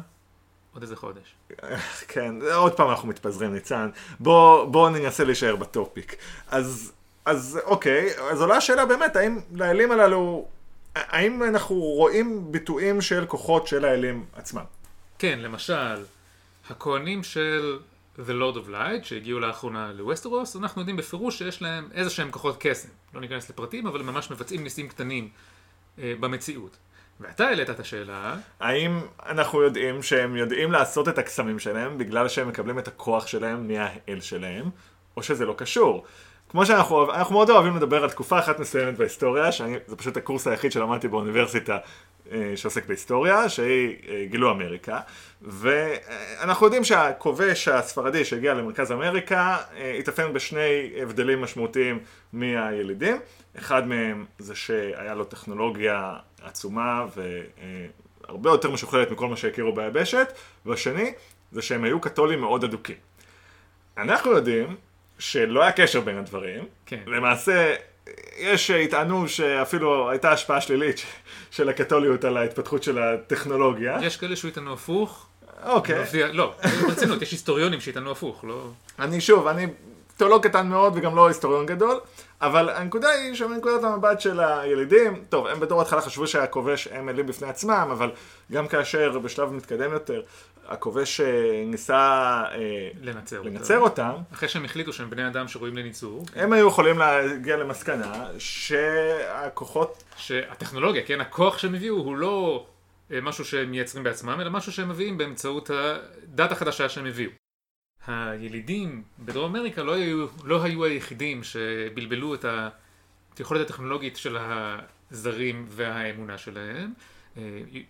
[0.74, 1.36] עוד איזה חודש.
[2.08, 3.90] כן, עוד פעם אנחנו מתפזרים, ניצן.
[4.20, 6.16] בוא, בוא ננסה להישאר ב topic.
[6.48, 6.92] אז,
[7.26, 10.48] אז אוקיי, אז עולה השאלה באמת, האם לאלים הללו,
[10.96, 14.64] האם אנחנו רואים ביטויים של כוחות של האלים עצמם?
[15.20, 15.96] כן, למשל,
[16.70, 17.80] הכהנים של
[18.18, 22.58] The Lord of Light, שהגיעו לאחרונה לווסטרוס, אנחנו יודעים בפירוש שיש להם איזה שהם כוחות
[22.60, 22.90] קסם.
[23.14, 25.30] לא ניכנס לפרטים, אבל הם ממש מבצעים ניסים קטנים
[26.00, 26.78] אה, במציאות.
[27.20, 32.48] ואתה העלית את השאלה, האם אנחנו יודעים שהם יודעים לעשות את הקסמים שלהם בגלל שהם
[32.48, 34.70] מקבלים את הכוח שלהם מהאל שלהם,
[35.18, 36.06] או שזה לא קשור?
[36.56, 40.72] כמו שאנחנו אנחנו מאוד אוהבים לדבר על תקופה אחת מסוימת בהיסטוריה, שזה פשוט הקורס היחיד
[40.72, 41.78] שלמדתי באוניברסיטה
[42.32, 45.00] אה, שעוסק בהיסטוריה, שהיא אה, גילו אמריקה,
[45.42, 52.00] ואנחנו יודעים שהכובש הספרדי שהגיע למרכז אמריקה אה, התאפיין בשני הבדלים משמעותיים
[52.34, 53.18] מהילידים,
[53.58, 56.14] אחד מהם זה שהיה לו טכנולוגיה
[56.44, 60.28] עצומה והרבה יותר משוכללת מכל מה שהכירו ביבשת,
[60.66, 61.14] והשני
[61.52, 62.98] זה שהם היו קתולים מאוד אדוקים.
[63.98, 64.76] אנחנו יודעים
[65.20, 66.66] שלא היה קשר בין הדברים.
[66.86, 67.00] כן.
[67.08, 67.76] למעשה,
[68.38, 71.06] יש שיטענו שאפילו הייתה השפעה שלילית
[71.52, 73.98] של הקתוליות על ההתפתחות של הטכנולוגיה.
[74.02, 75.28] יש כאלה שהוא איתנו הפוך.
[75.66, 76.04] אוקיי.
[76.34, 78.70] לא, ברצינות, יש היסטוריונים שאיתנו הפוך, לא...
[79.00, 79.68] אני שוב, אני
[80.18, 82.00] תיאולוג קטן מאוד וגם לא היסטוריון גדול,
[82.42, 87.28] אבל הנקודה היא שמנקודת המבט של הילידים, טוב, הם בתור התחלה חשבו שהכובש הם אלים
[87.28, 88.12] בפני עצמם, אבל
[88.52, 90.22] גם כאשר בשלב מתקדם יותר,
[90.68, 91.96] הכובש אה, ניסה
[92.52, 93.50] אה, לנצר אותם.
[93.50, 98.26] לנצר אותם, אחרי שהם החליטו שהם בני אדם שראויים לניצור, הם היו יכולים להגיע למסקנה
[98.38, 102.66] שהכוחות, שהטכנולוגיה, כן, הכוח שהם הביאו הוא לא
[103.12, 107.45] אה, משהו שהם מייצרים בעצמם, אלא משהו שהם מביאים באמצעות הדת החדשה שהם הביאו.
[108.08, 112.46] הילידים בדרום אמריקה לא היו, לא היו היחידים שבלבלו את
[113.38, 114.38] היכולת הטכנולוגית של
[115.12, 116.94] הזרים והאמונה שלהם.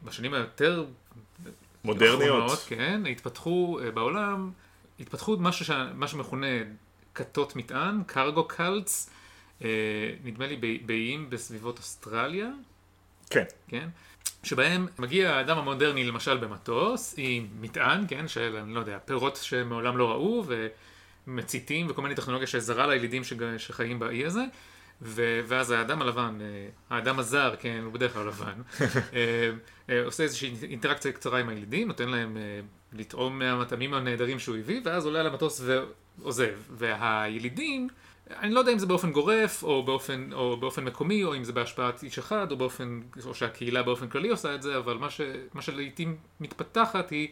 [0.03, 0.85] בשנים היותר
[1.83, 2.21] מודרניות.
[2.21, 4.51] האחרונות, כן, התפתחו אה, בעולם,
[4.99, 5.71] התפתחו משהו, ש...
[5.93, 6.47] מה שמכונה
[7.15, 9.09] כתות מטען, קרגו קלטס,
[9.63, 9.69] אה,
[10.23, 12.49] נדמה לי באיים בסביבות אוסטרליה,
[13.29, 13.89] כן, כן?
[14.43, 19.97] שבהם מגיע האדם המודרני למשל במטוס עם מטען, כן, של, אני לא יודע, פירות שמעולם
[19.97, 20.45] לא ראו
[21.27, 23.21] ומציתים וכל מיני טכנולוגיה שזרה לילידים
[23.57, 24.43] שחיים באי הזה.
[25.01, 28.61] ו- ואז האדם הלבן, אה, האדם הזר, כן, הוא בדרך כלל לבן,
[29.13, 29.49] אה,
[29.89, 32.37] אה, עושה איזושהי אינטראקציה קצרה עם הילידים, נותן להם
[32.97, 35.61] לטעום מהמטעמים הנהדרים שהוא הביא, ואז עולה על המטוס
[36.21, 36.53] ועוזב.
[36.69, 37.87] והילידים,
[38.29, 41.53] אני לא יודע אם זה באופן גורף, או באופן, או באופן מקומי, או אם זה
[41.53, 45.21] בהשפעת איש אחד, או באופן, או שהקהילה באופן כללי עושה את זה, אבל מה, ש,
[45.53, 47.27] מה שלעיתים מתפתחת היא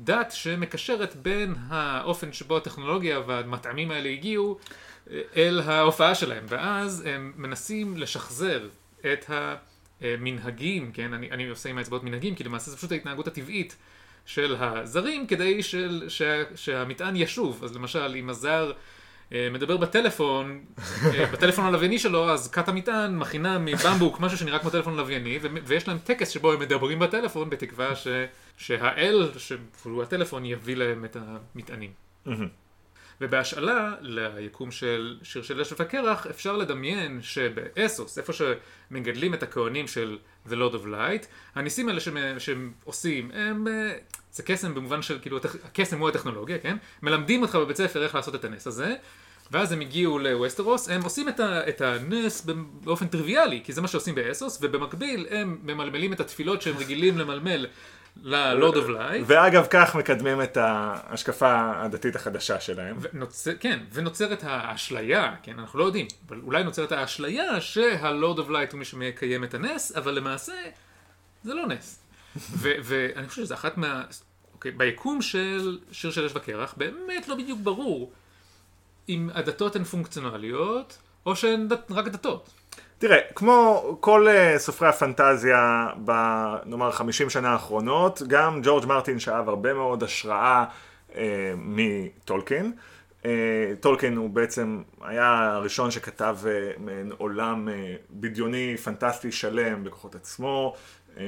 [0.00, 4.58] דת שמקשרת בין האופן שבו הטכנולוגיה והמטעמים האלה הגיעו
[5.10, 8.68] אה, אל ההופעה שלהם, ואז הם מנסים לשחזר
[9.12, 9.30] את
[10.00, 13.76] המנהגים, כן, אני, אני עושה עם האצבעות מנהגים, כי למעשה זה פשוט ההתנהגות הטבעית
[14.26, 17.64] של הזרים כדי של, שה, שהמטען ישוב.
[17.64, 18.72] אז למשל, אם הזר
[19.32, 20.64] אה, מדבר בטלפון,
[21.14, 25.88] אה, בטלפון הלווייני שלו, אז כת המטען מכינה מבמבוק משהו שנראה כמו טלפון לווייני, ויש
[25.88, 28.06] להם טקס שבו הם מדברים בטלפון, בתקווה ש,
[28.56, 31.90] שהאל, שהוא הטלפון, יביא להם את המטענים.
[33.20, 40.18] ובהשאלה ליקום של שיר של אש וקרח, אפשר לדמיין שבאסוס, איפה שמגדלים את הכהנים של
[40.48, 43.92] The Lord of Light, הניסים האלה שהם, שהם עושים, הם, אה,
[44.32, 46.76] זה קסם במובן של, כאילו, הקסם הוא הטכנולוגיה, כן?
[47.02, 48.94] מלמדים אותך בבית ספר איך לעשות את הנס הזה,
[49.50, 52.46] ואז הם הגיעו לווסטרוס, הם עושים את, ה, את הנס
[52.84, 57.66] באופן טריוויאלי, כי זה מה שעושים באסוס, ובמקביל הם ממלמלים את התפילות שהם רגילים למלמל
[58.22, 59.22] ל-Lord of Light.
[59.26, 62.96] ואגב כך מקדמים את ההשקפה הדתית החדשה שלהם.
[63.00, 68.50] ונוצר, כן, ונוצרת האשליה, כן, אנחנו לא יודעים, אבל אולי נוצרת האשליה שה Lord of
[68.50, 70.54] Light הוא מי שמקיים את הנס, אבל למעשה
[71.44, 72.02] זה לא נס.
[72.36, 74.04] ו- ואני חושב שזה אחת מה...
[74.54, 78.12] אוקיי, ביקום של שיר של אש וקרח, באמת לא בדיוק ברור
[79.08, 82.50] אם הדתות הן פונקציונליות, או שהן דת, רק דתות.
[83.00, 89.74] תראה, כמו כל uh, סופרי הפנטזיה בנאמר 50 שנה האחרונות, גם ג'ורג' מרטין שאב הרבה
[89.74, 90.64] מאוד השראה
[91.10, 91.14] uh,
[91.56, 92.72] מטולקין.
[93.22, 93.26] Uh,
[93.80, 97.72] טולקין הוא בעצם היה הראשון שכתב uh, מעין עולם uh,
[98.10, 100.74] בדיוני פנטסטי שלם בכוחות עצמו,
[101.14, 101.18] uh,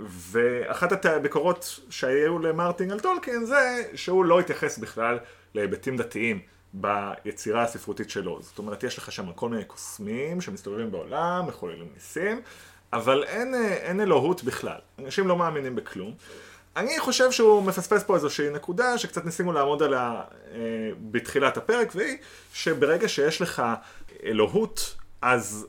[0.00, 5.18] ואחת הביקורות שהיו למרטין על טולקין זה שהוא לא התייחס בכלל
[5.54, 6.57] להיבטים דתיים.
[6.72, 8.38] ביצירה הספרותית שלו.
[8.42, 12.40] זאת אומרת, יש לך שם כל מיני קוסמים שמסתובבים בעולם, מחוללים ניסים,
[12.92, 14.78] אבל אין, אין אלוהות בכלל.
[14.98, 16.14] אנשים לא מאמינים בכלום.
[16.76, 20.58] אני חושב שהוא מפספס פה איזושהי נקודה שקצת ניסינו לעמוד עליה אה,
[21.10, 22.16] בתחילת הפרק, והיא
[22.52, 23.62] שברגע שיש לך
[24.24, 25.66] אלוהות, אז,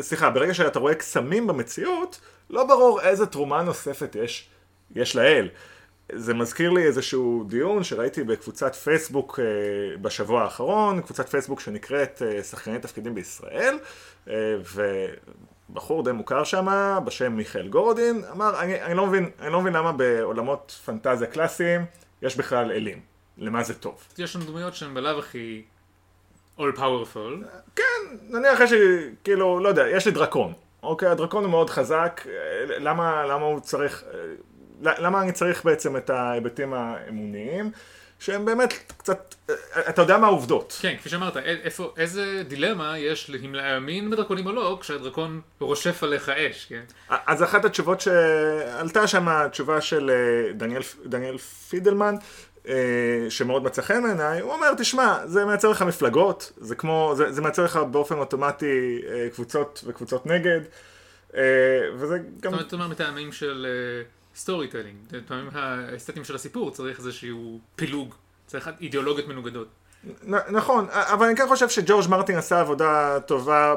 [0.00, 4.48] סליחה, ברגע שאתה רואה קסמים במציאות, לא ברור איזה תרומה נוספת יש,
[4.94, 5.48] יש לאל.
[6.14, 12.42] זה מזכיר לי איזשהו דיון שראיתי בקבוצת פייסבוק אה, בשבוע האחרון, קבוצת פייסבוק שנקראת אה,
[12.42, 13.78] שחקני תפקידים בישראל,
[14.28, 14.56] אה,
[15.70, 19.72] ובחור די מוכר שם, בשם מיכאל גורדין, אמר, אני, אני, לא מבין, אני לא מבין
[19.72, 21.84] למה בעולמות פנטזיה קלאסיים
[22.22, 23.00] יש בכלל אלים,
[23.38, 24.06] למה זה טוב.
[24.18, 25.62] יש לנו דמויות שהן בלאו הכי
[26.58, 27.46] all powerful.
[27.76, 30.52] כן, נניח יש לי, כאילו, לא יודע, יש לי דרקון.
[30.82, 32.26] אוקיי, הדרקון הוא מאוד חזק,
[32.68, 34.04] למה, למה הוא צריך,
[34.82, 37.70] למה אני צריך בעצם את ההיבטים האמוניים?
[38.20, 39.54] שהם באמת קצת, אה,
[39.88, 40.78] אתה יודע מה העובדות.
[40.80, 46.28] כן, כפי שאמרת, איפה, איזה דילמה יש אם להאמין בדרקונים או לא, כשהדרקון רושף עליך
[46.28, 46.82] אש, כן?
[47.08, 50.10] אז אחת התשובות שעלתה שם, התשובה של
[50.54, 52.14] דניאל, דניאל פידלמן,
[53.28, 57.42] שמאוד מצא חן בעיניי, הוא אומר, תשמע, זה מייצר לך מפלגות, זה כמו, זה, זה
[57.42, 59.00] מייצר לך באופן אוטומטי
[59.34, 60.60] קבוצות וקבוצות נגד,
[61.94, 62.56] וזה גם...
[62.58, 63.66] זאת אומרת, מטעמים של...
[64.40, 68.14] storytelling, לפעמים האסתטיקה של הסיפור צריך איזשהו פילוג,
[68.46, 69.68] צריך אידיאולוגיות מנוגדות.
[70.50, 73.74] נכון, אבל אני כן חושב שג'ורג' מרטין עשה עבודה טובה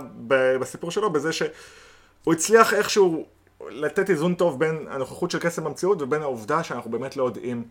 [0.60, 3.28] בסיפור שלו, בזה שהוא הצליח איכשהו
[3.70, 7.64] לתת איזון טוב בין הנוכחות של קסם במציאות ובין העובדה שאנחנו באמת לא יודעים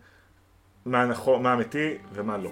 [0.85, 2.49] מה, נכון, מה אמיתי ומה לא.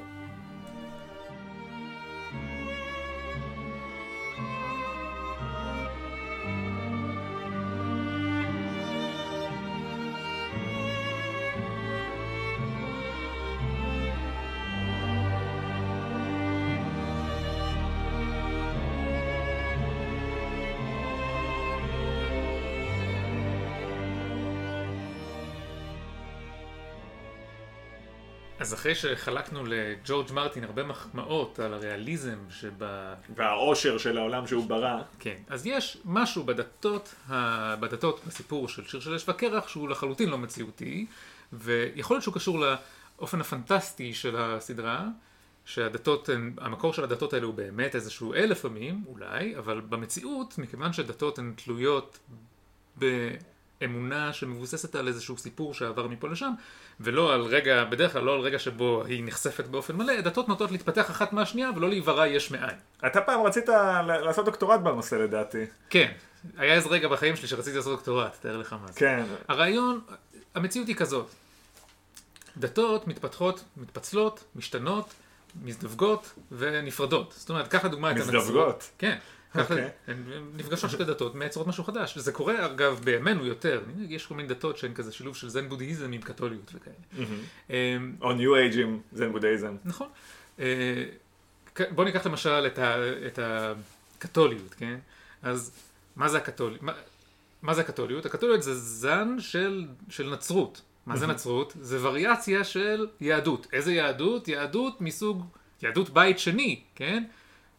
[28.71, 32.73] אז אחרי שחלקנו לג'ורג' מרטין הרבה מחמאות על הריאליזם שב...
[33.35, 35.01] והעושר של העולם שהוא ברא.
[35.19, 37.15] כן, אז יש משהו בדתות,
[37.79, 41.05] בדתות, בסיפור של שיר של אש וקרח, שהוא לחלוטין לא מציאותי,
[41.53, 45.07] ויכול להיות שהוא קשור לאופן הפנטסטי של הסדרה,
[45.65, 51.39] שהדתות, המקור של הדתות האלה הוא באמת איזשהו אל לפעמים, אולי, אבל במציאות, מכיוון שדתות
[51.39, 52.19] הן תלויות
[52.99, 53.05] ב...
[53.85, 56.51] אמונה שמבוססת על איזשהו סיפור שעבר מפה לשם,
[56.99, 60.71] ולא על רגע, בדרך כלל לא על רגע שבו היא נחשפת באופן מלא, דתות נוטות
[60.71, 62.75] להתפתח אחת מהשנייה ולא להיברא יש מאין.
[63.05, 63.69] אתה פעם רצית
[64.07, 65.65] לעשות דוקטורט בנושא לדעתי.
[65.89, 66.11] כן,
[66.57, 68.99] היה איזה רגע בחיים שלי שרציתי לעשות דוקטורט, תאר לך מה זה.
[68.99, 69.23] כן.
[69.47, 69.99] הרעיון,
[70.55, 71.27] המציאות היא כזאת,
[72.57, 75.13] דתות מתפתחות, מתפצלות, משתנות,
[75.63, 77.33] מזדווגות ונפרדות.
[77.37, 78.35] זאת אומרת, קח לדוגמה את הנצרות.
[78.35, 78.89] מזדווגות?
[78.97, 79.17] כן.
[79.55, 79.89] אוקיי.
[80.57, 82.17] נפגשות שתי דתות, מייצרות משהו חדש.
[82.17, 86.11] וזה קורה אגב בימינו יותר, יש כל מיני דתות שהן כזה שילוב של זן בודהיזם
[86.11, 87.25] עם קתוליות וכאלה.
[87.69, 89.75] אמ, או ניו אייג' עם זן בודהיזם.
[89.85, 90.07] נכון.
[90.59, 91.05] אה,
[91.95, 92.67] בוא ניקח למשל
[93.27, 94.95] את הקתוליות, כן?
[95.41, 95.71] אז
[96.15, 96.81] מה זה הקתוליות?
[97.61, 98.25] מה זה הקתוליות?
[98.25, 99.39] הקתוליות זה זן
[100.09, 100.81] של נצרות.
[101.05, 101.73] מה זה נצרות?
[101.81, 103.67] זה וריאציה של יהדות.
[103.73, 104.47] איזה יהדות?
[104.47, 105.45] יהדות מסוג,
[105.81, 107.23] יהדות בית שני, כן?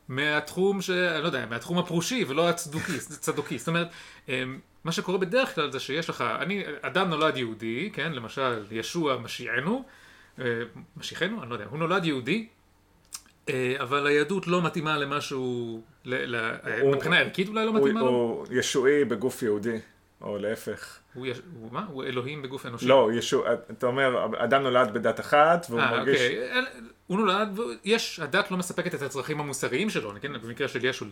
[0.09, 0.91] מהתחום, ש...
[0.91, 3.59] לא יודע, מהתחום הפרושי ולא הצדוקי.
[3.59, 3.89] זאת אומרת,
[4.29, 9.17] אמ, מה שקורה בדרך כלל זה שיש לך, אני, אדם נולד יהודי, כן, למשל, ישוע
[9.17, 9.85] משיענו,
[10.39, 10.45] אה,
[10.97, 12.47] משיחנו, אני לא יודע, הוא נולד יהודי,
[13.49, 15.83] אה, אבל היהדות לא מתאימה למשהו,
[16.85, 18.07] מבחינה ערכית אולי לא מתאימה לו?
[18.09, 19.79] הוא ישועי בגוף יהודי.
[20.23, 20.99] או להפך.
[21.15, 21.87] הוא, יש, הוא מה?
[21.89, 22.87] הוא אלוהים בגוף אנושי?
[22.87, 26.21] לא, ישוע, אתה אומר, אדם נולד בדת אחת, והוא 아, אה, מרגיש...
[26.21, 26.65] אוקיי.
[27.13, 30.33] הוא נולד, יש, הדת לא מספקת את הצרכים המוסריים שלו, כן?
[30.33, 31.07] במקרה של ישו,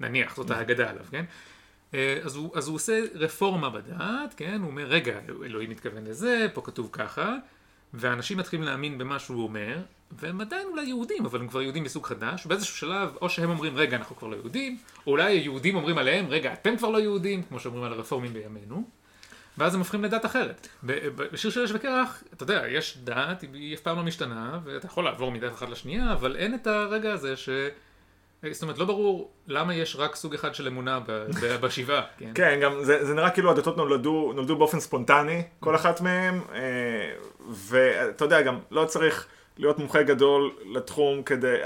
[0.00, 1.24] נניח, זאת האגדה עליו, כן?
[1.94, 4.60] אה, אז הוא, אז הוא עושה רפורמה בדת, כן?
[4.60, 7.36] הוא אומר, רגע, אלוהים מתכוון לזה, פה כתוב ככה,
[7.94, 9.78] ואנשים מתחילים להאמין במה שהוא אומר,
[10.12, 13.76] והם עדיין אולי יהודים, אבל הם כבר יהודים מסוג חדש, ובאיזשהו שלב, או שהם אומרים,
[13.76, 17.42] רגע, אנחנו כבר לא יהודים, או אולי היהודים אומרים עליהם, רגע, אתם כבר לא יהודים,
[17.42, 18.88] כמו שאומרים על הרפורמים בימינו,
[19.58, 20.68] ואז הם הופכים לדת אחרת.
[21.32, 25.04] בשיר של אש וקרח, אתה יודע, יש דת, היא אף פעם לא משתנה, ואתה יכול
[25.04, 27.48] לעבור מדת אחת לשנייה, אבל אין את הרגע הזה ש...
[28.50, 31.00] זאת אומרת, לא ברור למה יש רק סוג אחד של אמונה
[31.62, 32.02] בשבעה.
[32.18, 36.40] כן, כן גם זה, זה נראה כאילו הדתות נולדו, נולדו באופן ספונטני, כל אחת מהן,
[36.54, 37.12] אה,
[37.50, 39.26] ואתה יודע, גם לא צריך...
[39.58, 41.56] להיות מומחה גדול לתחום כדי,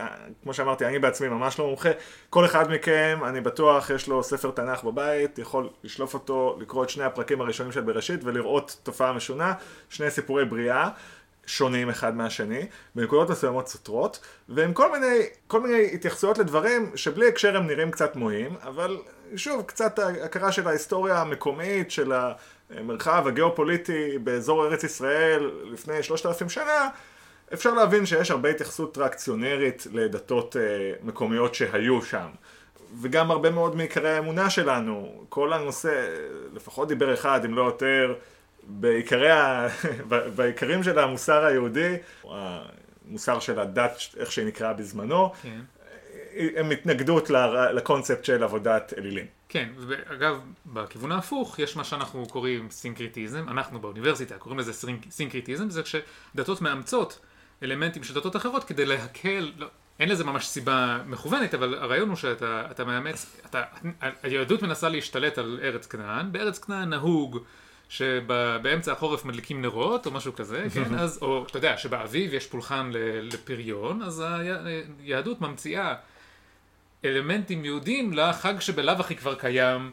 [0.42, 1.90] כמו שאמרתי, אני בעצמי ממש לא מומחה.
[2.31, 6.90] כל אחד מכם, אני בטוח, יש לו ספר תנ"ך בבית, יכול לשלוף אותו, לקרוא את
[6.90, 9.55] שני הפרקים הראשונים של בראשית ולראות תופעה משונה,
[9.88, 10.88] שני סיפורי בריאה.
[11.46, 17.57] שונים אחד מהשני, בנקודות מסוימות סותרות, ועם כל מיני, כל מיני התייחסויות לדברים שבלי הקשר
[17.57, 18.98] הם נראים קצת מוהים, אבל
[19.37, 22.12] שוב, קצת הכרה של ההיסטוריה המקומית, של
[22.70, 26.88] המרחב הגיאופוליטי באזור ארץ ישראל לפני שלושת אלפים שנה,
[27.55, 30.62] אפשר להבין שיש הרבה התייחסות טראקציונרית לדתות אה,
[31.03, 32.29] מקומיות שהיו שם.
[33.01, 36.07] וגם הרבה מאוד מעיקרי האמונה שלנו, כל הנושא,
[36.53, 38.15] לפחות דיבר אחד, אם לא יותר,
[38.62, 39.69] בעיקרי ה...
[40.37, 45.61] בעיקרים של המוסר היהודי, המוסר של הדת, איך שהיא נקראה בזמנו, כן.
[46.57, 49.26] הם התנגדות ל- לקונספט של עבודת אלילים.
[49.49, 55.70] כן, ואגב, בכיוון ההפוך, יש מה שאנחנו קוראים סינקריטיזם, אנחנו באוניברסיטה קוראים לזה סינק- סינקריטיזם,
[55.70, 57.18] זה כשדתות מאמצות
[57.63, 59.67] אלמנטים של דתות אחרות כדי להקל, לא,
[60.01, 63.63] אין לזה ממש סיבה מכוונת, אבל הרעיון הוא שאתה אתה מאמץ, אתה,
[64.23, 67.39] היהדות מנסה להשתלט על ארץ כנען, בארץ כנען נהוג
[67.89, 72.91] שבאמצע החורף מדליקים נרות או משהו כזה, כן, אז, או אתה יודע, שבאביב יש פולחן
[73.23, 74.25] לפריון, אז
[75.01, 75.95] היהדות ממציאה
[77.05, 79.91] אלמנטים יהודים לחג שבלאו הכי כבר קיים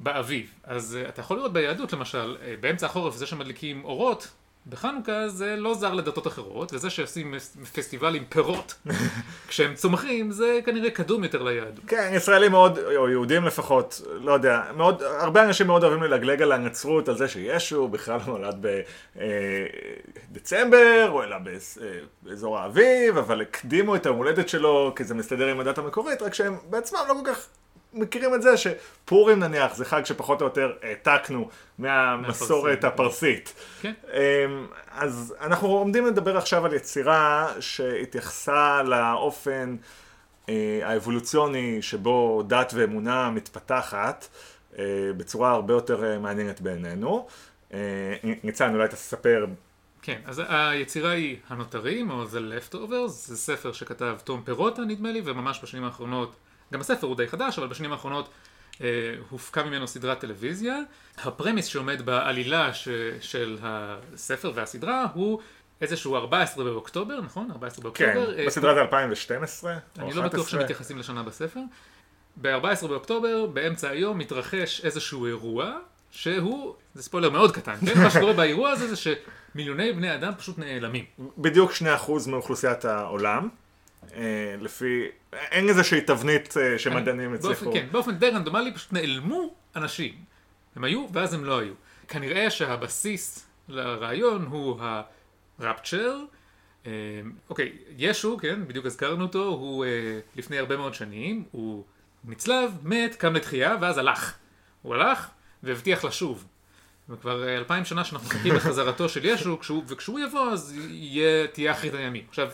[0.00, 0.54] באביב.
[0.64, 4.28] אז uh, אתה יכול לראות ביהדות למשל, uh, באמצע החורף זה שמדליקים אורות,
[4.68, 7.34] בחנוכה זה לא זר לדתות אחרות, וזה שעושים
[7.72, 8.74] פסטיבל עם פירות
[9.48, 11.84] כשהם צומחים, זה כנראה קדום יותר ליהדות.
[11.86, 16.52] כן, ישראלים מאוד, או יהודים לפחות, לא יודע, מאוד, הרבה אנשים מאוד אוהבים ללגלג על
[16.52, 18.66] הנצרות, על זה שישו בכלל לא נולד
[20.32, 21.36] בדצמבר, או אלא
[22.22, 26.56] באזור האביב, אבל הקדימו את ההולדת שלו, כי זה מסתדר עם הדת המקורית, רק שהם
[26.70, 27.46] בעצמם לא כל כך
[27.94, 33.54] מכירים את זה שפורים נניח זה חג שפחות או יותר העתקנו מהמסורת הפרסית.
[33.80, 33.92] כן.
[34.90, 39.76] אז אנחנו עומדים לדבר עכשיו על יצירה שהתייחסה לאופן
[40.48, 44.28] אה, האבולוציוני שבו דת ואמונה מתפתחת
[44.78, 44.84] אה,
[45.16, 47.26] בצורה הרבה יותר אה, מעניינת בעינינו.
[48.42, 49.46] ניצן, אולי תספר.
[50.02, 55.22] כן, אז היצירה היא הנותרים, או The Leftovers, זה ספר שכתב תום פירוטה נדמה לי,
[55.24, 56.36] וממש בשנים האחרונות
[56.72, 58.28] גם הספר הוא די חדש, אבל בשנים האחרונות
[58.80, 60.78] אה, הופקה ממנו סדרת טלוויזיה.
[61.18, 62.88] הפרמיס שעומד בעלילה ש,
[63.20, 65.40] של הספר והסדרה הוא
[65.80, 67.50] איזשהו 14 באוקטובר, נכון?
[67.50, 68.34] 14 באוקטובר.
[68.34, 71.60] כן, אה, בסדרה זה 2012 אני לא בטוח שמתייחסים לשנה בספר.
[72.36, 75.78] ב-14 באוקטובר, באמצע היום, מתרחש איזשהו אירוע,
[76.10, 78.02] שהוא, זה ספוילר מאוד קטן, כן?
[78.02, 81.04] מה שקורה באירוע הזה זה שמיליוני בני אדם פשוט נעלמים.
[81.38, 81.84] בדיוק 2%
[82.26, 83.48] מאוכלוסיית העולם.
[84.14, 87.72] אה, לפי, אין איזושהי תבנית אה, שמדענים הצליחו.
[87.72, 90.14] כן, באופן די רנדומלי פשוט נעלמו אנשים.
[90.76, 91.74] הם היו ואז הם לא היו.
[92.08, 94.80] כנראה שהבסיס לרעיון הוא
[95.58, 96.18] הרפצ'ר.
[96.86, 96.92] אה,
[97.50, 99.84] אוקיי, ישו, כן, בדיוק הזכרנו אותו, הוא
[100.36, 101.84] לפני הרבה מאוד שנים, הוא
[102.24, 104.34] נצלב, מת, קם לתחייה, ואז הלך.
[104.82, 105.28] הוא הלך
[105.62, 106.44] והבטיח לשוב.
[107.08, 112.24] וכבר אלפיים שנה שאנחנו מחכים לחזרתו של ישו, וכשהוא יבוא אז יהיה, תהיה אחרית הימים.
[112.28, 112.50] עכשיו,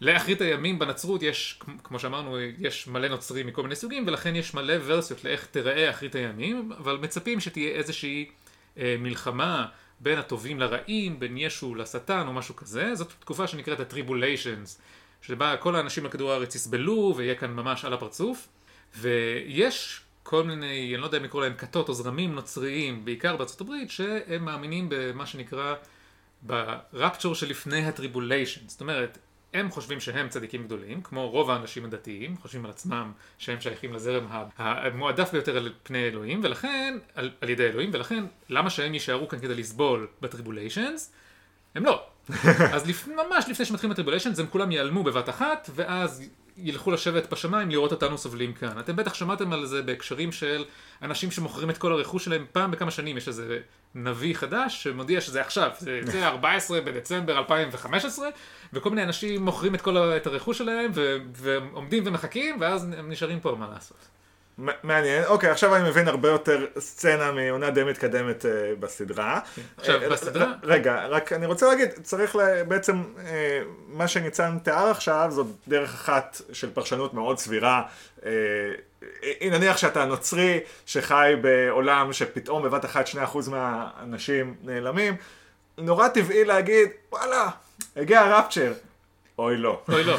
[0.00, 4.74] לאחרית הימים בנצרות יש, כמו שאמרנו, יש מלא נוצרים מכל מיני סוגים, ולכן יש מלא
[4.84, 8.30] ורסיות לאיך תיראה אחרית הימים, אבל מצפים שתהיה איזושהי
[8.78, 9.66] אה, מלחמה
[10.00, 12.94] בין הטובים לרעים, בין ישו לשטן או משהו כזה.
[12.94, 14.80] זאת תקופה שנקראת הטריבוליישנס,
[15.22, 18.48] שבה כל האנשים על הארץ יסבלו ויהיה כאן ממש על הפרצוף.
[18.98, 23.60] ויש כל מיני, אני לא יודע אם לקרוא להם כתות או זרמים נוצריים, בעיקר בארצות
[23.60, 25.74] הברית, שהם מאמינים במה שנקרא
[26.42, 28.60] ב rapture שלפני ה tribulation.
[28.66, 29.18] זאת אומרת,
[29.54, 34.26] הם חושבים שהם צדיקים גדולים, כמו רוב האנשים הדתיים, חושבים על עצמם שהם שייכים לזרם
[34.56, 39.38] המועדף ביותר על פני אלוהים, ולכן, על, על ידי אלוהים, ולכן, למה שהם יישארו כאן
[39.38, 41.12] כדי לסבול ב tribulations?
[41.74, 42.06] הם לא.
[42.74, 43.08] אז לפ...
[43.08, 47.92] ממש לפני שמתחילים ה tribulations, הם כולם ייעלמו בבת אחת, ואז ילכו לשבת בשמיים לראות
[47.92, 48.78] אותנו סובלים כאן.
[48.80, 50.64] אתם בטח שמעתם על זה בהקשרים של
[51.02, 53.58] אנשים שמוכרים את כל הרכוש שלהם פעם בכמה שנים, יש איזה
[53.94, 58.28] נביא חדש שמודיע שזה עכשיו, זה יוצא 14 בדצמבר 2015,
[58.72, 63.40] וכל מיני אנשים מוכרים את כל את הרכוש שלהם, ו- ועומדים ומחכים, ואז הם נשארים
[63.40, 64.09] פה, מה לעשות.
[64.82, 68.46] מעניין, אוקיי, עכשיו אני מבין הרבה יותר סצנה מעונה די מתקדמת uh,
[68.80, 69.40] בסדרה.
[69.76, 70.52] עכשיו, uh, בסדרה...
[70.62, 73.20] רגע, רק אני רוצה להגיד, צריך לה, בעצם, uh,
[73.88, 77.82] מה שניצן תיאר עכשיו, זאת דרך אחת של פרשנות מאוד סבירה.
[78.20, 78.24] Uh,
[79.42, 85.16] נניח שאתה נוצרי שחי בעולם שפתאום בבת אחת 2% מהאנשים נעלמים,
[85.78, 87.48] נורא טבעי להגיד, וואלה,
[87.96, 88.72] הגיע הרפצ'ר.
[89.40, 89.80] אוי לא.
[89.88, 90.16] אוי לא,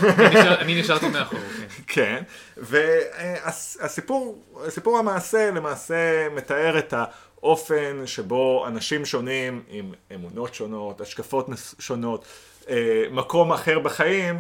[0.60, 1.40] אני נשארתי מאחור.
[1.88, 2.24] כן,
[2.58, 11.50] והסיפור, סיפור המעשה למעשה מתאר את האופן שבו אנשים שונים עם אמונות שונות, השקפות
[11.80, 12.26] שונות,
[12.70, 14.40] אה, מקום אחר בחיים,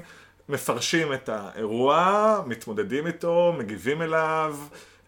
[0.49, 4.55] מפרשים את האירוע, מתמודדים איתו, מגיבים אליו.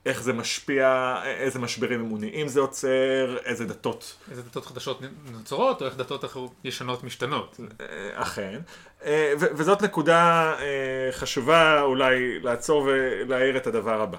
[0.05, 4.15] איך זה משפיע, איזה משברים אמוניים זה עוצר, איזה דתות.
[4.31, 5.01] איזה דתות חדשות
[5.31, 6.23] נוצרות, או איך דתות
[6.63, 7.59] ישנות משתנות.
[7.81, 8.59] אה, אכן.
[9.05, 14.17] אה, וזאת נקודה אה, חשובה אולי לעצור ולהעיר את הדבר הבא.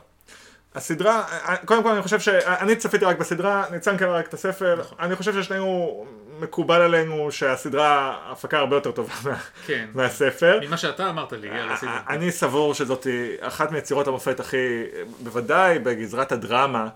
[0.75, 1.25] הסדרה,
[1.65, 4.99] קודם כל אני חושב שאני צפיתי רק בסדרה, ניצן קרא רק את הספר, נכון.
[5.01, 6.07] אני חושב ששנינו
[6.41, 9.35] מקובל עלינו שהסדרה הפקה הרבה יותר טובה
[9.67, 9.89] כן.
[9.95, 10.61] מהספר.
[10.67, 12.01] ממה שאתה אמרת לי על הסדרה.
[12.09, 13.07] אני סבור שזאת
[13.41, 14.83] אחת מיצירות המופת הכי,
[15.23, 16.89] בוודאי בגזרת הדרמה,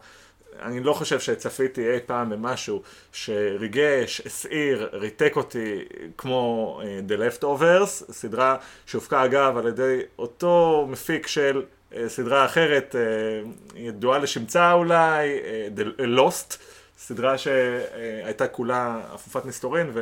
[0.62, 5.84] אני לא חושב שצפיתי אי פעם במשהו שריגש, הסעיר, ריתק אותי
[6.16, 8.56] כמו uh, The Leftovers, סדרה
[8.86, 11.62] שהופקה אגב על ידי אותו מפיק של
[12.06, 16.56] סדרה אחרת, uh, ידועה לשמצה אולי, uh, The Lost,
[16.98, 19.92] סדרה שהייתה כולה אפופת מסתורין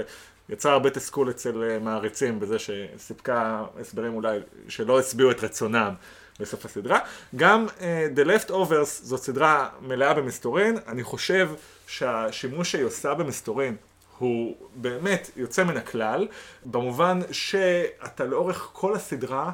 [0.49, 5.95] ויצרה הרבה תסכול אצל מעריצים בזה שסיפקה הסברים אולי שלא השביעו את רצונם.
[6.41, 6.99] בסוף הסדרה.
[7.37, 7.67] גם
[8.15, 11.51] The Leftovers זאת סדרה מלאה במסתורין, אני חושב
[11.87, 13.77] שהשימוש שהיא עושה במסתורין
[14.19, 16.29] הוא באמת יוצא מן הכלל,
[16.65, 19.51] במובן שאתה לאורך כל הסדרה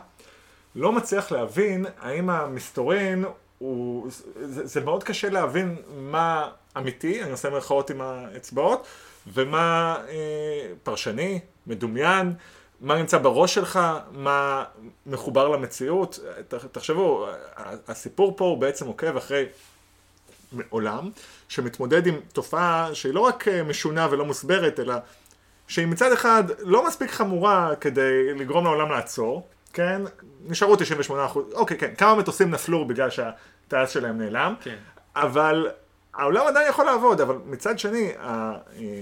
[0.75, 3.25] לא מצליח להבין האם המסתורין
[3.59, 4.11] הוא...
[4.43, 8.87] זה, זה מאוד קשה להבין מה אמיתי, אני עושה מרכאות עם האצבעות,
[9.33, 12.35] ומה אה, פרשני, מדומיין.
[12.81, 13.81] מה נמצא בראש שלך,
[14.13, 14.65] מה
[15.07, 16.19] מחובר למציאות.
[16.73, 17.27] תחשבו,
[17.89, 19.47] הסיפור פה הוא בעצם עוקב אחרי
[20.69, 21.11] עולם
[21.49, 24.95] שמתמודד עם תופעה שהיא לא רק אה, משונה ולא מוסברת, אלא
[25.69, 30.03] שהיא מצד אחד לא מספיק חמורה כדי לגרום לעולם לעצור, כן?
[30.47, 34.77] נשארו 98 אחוז, אוקיי, כן, כמה מטוסים נפלו בגלל שהטייס שלהם נעלם, כן.
[35.17, 35.69] אבל
[36.15, 38.53] העולם עדיין יכול לעבוד, אבל מצד שני, אה,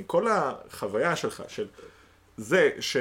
[0.07, 1.67] כל החוויה שלך של
[2.37, 2.97] זה ש...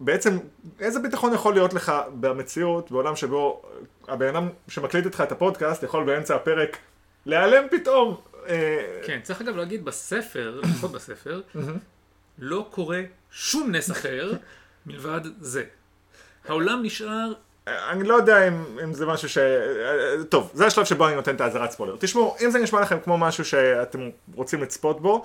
[0.00, 0.38] בעצם,
[0.80, 3.62] איזה ביטחון יכול להיות לך במציאות, בעולם שבו
[4.08, 6.76] הבן אדם שמקליט איתך את הפודקאסט יכול באמצע הפרק
[7.26, 8.16] להיעלם פתאום.
[8.48, 11.40] אה, כן, צריך אגב להגיד בספר, לפחות בספר,
[12.38, 13.00] לא קורה
[13.30, 14.32] שום נס אחר
[14.86, 15.64] מלבד זה.
[16.44, 17.32] העולם נשאר...
[17.66, 19.38] אני לא יודע אם, אם זה משהו ש...
[20.28, 21.96] טוב, זה השלב שבו אני נותן את האזהרת ספוילר.
[21.98, 25.24] תשמעו, אם זה נשמע לכם כמו משהו שאתם רוצים לצפות בו,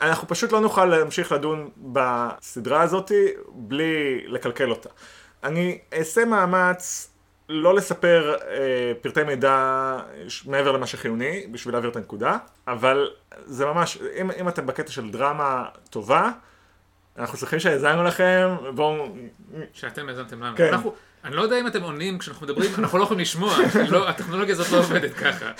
[0.00, 3.12] אנחנו פשוט לא נוכל להמשיך לדון בסדרה הזאת
[3.48, 4.88] בלי לקלקל אותה.
[5.44, 7.10] אני אעשה מאמץ
[7.48, 9.96] לא לספר אה, פרטי מידע
[10.46, 12.36] מעבר למה שחיוני בשביל להעביר את הנקודה,
[12.66, 13.10] אבל
[13.44, 16.30] זה ממש, אם, אם אתם בקטע של דרמה טובה,
[17.18, 19.08] אנחנו שמחים שהאזנו לכם, בואו...
[19.72, 20.56] שאתם האזנתם לנו.
[20.56, 20.68] כן.
[20.72, 20.94] אנחנו...
[21.24, 23.56] אני לא יודע אם אתם עונים כשאנחנו מדברים, אנחנו לא יכולים לשמוע,
[23.88, 25.50] לא, הטכנולוגיה הזאת לא עובדת ככה.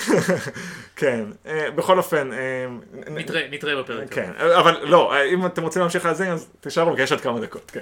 [0.97, 2.33] כן, אה, בכל אופן...
[2.33, 2.67] אה,
[3.11, 4.15] נתראה, נתראה בפרק.
[4.15, 7.41] כן, אבל לא, אה, אם אתם רוצים להמשיך להאזין, אז תישארו, כי יש עוד כמה
[7.41, 7.81] דקות, כן.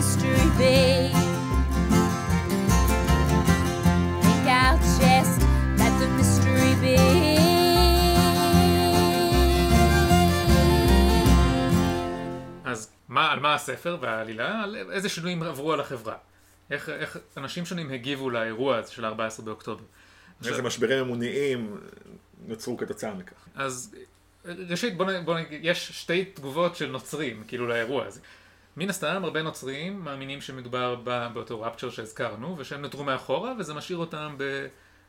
[0.00, 1.29] mystery be
[13.10, 14.62] מה, על מה הספר והעלילה?
[14.62, 16.16] על איזה שינויים עברו על החברה.
[16.70, 19.84] איך, איך אנשים שונים הגיבו לאירוע הזה של ה-14 באוקטובר.
[20.40, 20.64] איזה עכשיו...
[20.64, 21.76] משברים אמוניים
[22.46, 23.36] נוצרו כתוצאה מכך.
[23.54, 23.96] אז
[24.44, 28.20] ראשית, בוא, בוא יש שתי תגובות של נוצרים, כאילו, לאירוע הזה.
[28.76, 30.94] מן הסתם, הרבה נוצרים מאמינים שמדובר
[31.32, 34.36] באותו רפצ'ר שהזכרנו, ושהם נותרו מאחורה, וזה משאיר אותם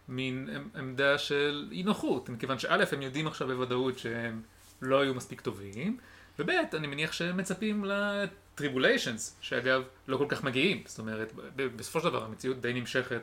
[0.08, 4.42] במין עמדה של אי נוחות, מכיוון שא', הם יודעים עכשיו בוודאות שהם
[4.82, 5.98] לא היו מספיק טובים,
[6.42, 12.10] וב' אני מניח שהם מצפים לטריבוליישנס, שאגב לא כל כך מגיעים, זאת אומרת בסופו של
[12.10, 13.22] דבר המציאות די נמשכת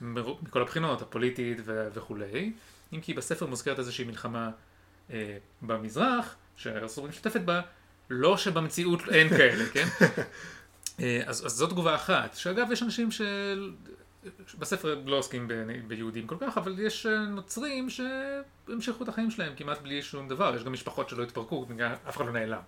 [0.00, 2.52] מכל הבחינות, הפוליטית וכולי,
[2.92, 4.50] אם כי בספר מוזכרת איזושהי מלחמה
[5.10, 7.60] אה, במזרח, שארצות משתתפת בה,
[8.10, 9.86] לא שבמציאות אין כאלה, כן?
[11.00, 13.72] אה, אז, אז זו תגובה אחת, שאגב יש אנשים של...
[14.58, 15.48] בספר לא עוסקים
[15.88, 17.90] ביהודים כל כך, אבל יש אה, נוצרים
[18.68, 21.66] שהמשכו את החיים שלהם כמעט בלי שום דבר, יש גם משפחות שלא התפרקו,
[22.08, 22.60] אף אחד לא נעלם.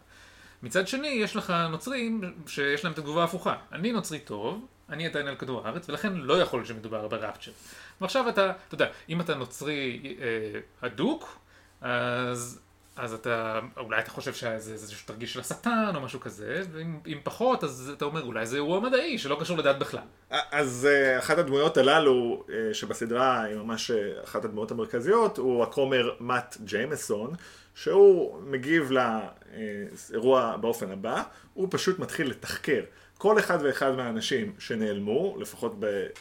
[0.62, 3.55] מצד שני, יש לך נוצרים שיש להם את התגובה ההפוכה.
[3.72, 7.53] אני נוצרי טוב, אני עדיין על כדור הארץ, ולכן לא יכול להיות שמדובר ברפצ'ר.
[8.01, 11.38] ועכשיו אתה, אתה יודע, אם אתה נוצרי אה, הדוק,
[11.80, 12.61] אז
[12.97, 17.64] אז אתה, אולי אתה חושב שזה איזשהו תרגיש של השטן או משהו כזה, ואם פחות,
[17.64, 20.01] אז אתה אומר, אולי זה אירוע מדעי שלא קשור לדת בכלל.
[20.30, 26.11] אז uh, אחת הדמויות הללו, uh, שבסדרה היא ממש uh, אחת הדמויות המרכזיות, הוא הכומר
[26.20, 27.34] מאט ג'יימסון,
[27.74, 31.22] שהוא מגיב לאירוע באופן הבא,
[31.55, 32.80] הוא פשוט מתחיל לתחקר.
[33.18, 35.76] כל אחד ואחד מהאנשים שנעלמו, לפחות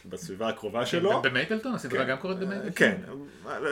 [0.05, 1.21] בסביבה הקרובה שלו.
[1.21, 1.76] במייקלטון?
[1.76, 2.71] הסדרה כן, גם קורית במייקלטון?
[2.76, 2.97] כן,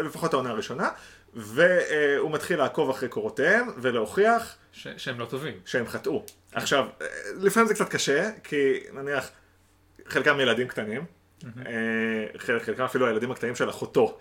[0.05, 0.89] לפחות העונה הראשונה.
[1.33, 5.53] והוא מתחיל לעקוב אחרי קורותיהם ולהוכיח ש- שהם לא טובים.
[5.65, 6.25] שהם חטאו.
[6.51, 6.85] עכשיו,
[7.41, 9.29] לפעמים זה קצת קשה, כי נניח
[10.07, 11.05] חלקם ילדים קטנים,
[11.67, 11.73] אה,
[12.37, 14.17] חלקם אפילו הילדים הקטנים של אחותו,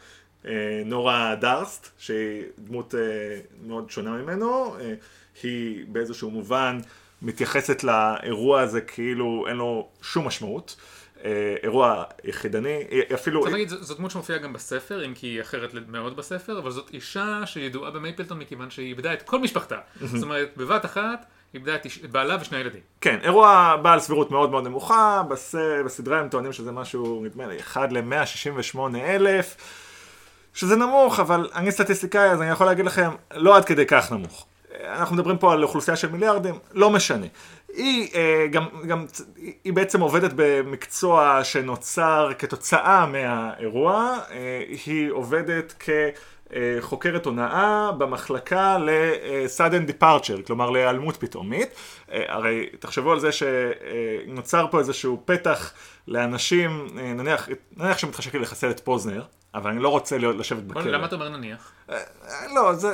[0.47, 3.01] אה, נורה דארסט, שהיא דמות אה,
[3.63, 4.77] מאוד שונה ממנו,
[5.43, 6.79] היא באיזשהו מובן
[7.23, 10.77] מתייחסת לאירוע הזה כאילו אין לו שום משמעות.
[11.25, 11.31] אה,
[11.63, 13.41] אירוע יחידני, היא אפילו...
[13.41, 16.71] צריך להגיד, ז- זאת דמות שמופיעה גם בספר, אם כי היא אחרת מאוד בספר, אבל
[16.71, 19.79] זאת אישה שידועה במייפלטון מכיוון שהיא איבדה את כל משפחתה.
[20.01, 22.81] זאת אומרת, בבת אחת, איבדה את בעלה ושני ילדים.
[23.01, 25.55] כן, אירוע בעל סבירות מאוד מאוד נמוכה, בס...
[25.85, 29.57] בסדרה הם טוענים שזה משהו, נדמה לי, 1 ל-168 אלף,
[30.55, 34.47] שזה נמוך, אבל אני סטטיסטיקאי, אז אני יכול להגיד לכם, לא עד כדי כך נמוך.
[34.85, 37.27] אנחנו מדברים פה על אוכלוסייה של מיליארדים, לא משנה.
[37.75, 39.07] היא אה, גם, גם,
[39.65, 45.85] היא בעצם עובדת במקצוע שנוצר כתוצאה מהאירוע, אה, היא עובדת
[46.51, 51.69] כחוקרת הונאה במחלקה ל-sudden departure, כלומר להיעלמות פתאומית.
[52.13, 55.73] אה, הרי תחשבו על זה שנוצר פה איזשהו פתח
[56.09, 59.23] לאנשים, אה, נניח, נניח שמתחשק לי לחסל את פוזנר,
[59.55, 60.83] אבל אני לא רוצה להיות, לשבת בכלא.
[60.83, 61.73] למה אתה אומר נניח?
[61.91, 61.97] אה,
[62.55, 62.89] לא, זה...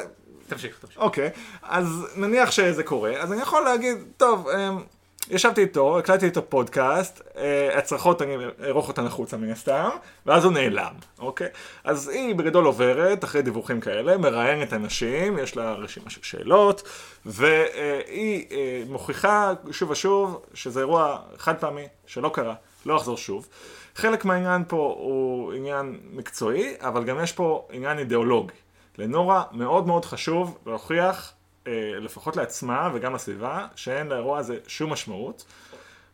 [0.48, 0.98] תמשיך, תמשיך.
[0.98, 1.30] אוקיי,
[1.62, 4.82] אז נניח שזה קורה, אז אני יכול להגיד, טוב, אמ,
[5.30, 9.88] ישבתי איתו, הקלטתי איתו פודקאסט, אה, הצרחות אני אערוך אותן החוצה מן הסתם,
[10.26, 11.48] ואז הוא נעלם, אוקיי?
[11.84, 16.82] אז היא בגדול עוברת, אחרי דיווחים כאלה, מראיינת אנשים, יש לה רשימה של שאלות,
[17.26, 22.54] והיא אה, מוכיחה שוב ושוב שזה אירוע חד פעמי, שלא קרה,
[22.86, 23.48] לא יחזור שוב.
[23.96, 28.52] חלק מהעניין פה הוא עניין מקצועי, אבל גם יש פה עניין אידיאולוגי.
[28.98, 31.32] לנורה מאוד מאוד חשוב להוכיח,
[31.66, 35.44] אה, לפחות לעצמה וגם לסביבה, שאין לאירוע הזה שום משמעות,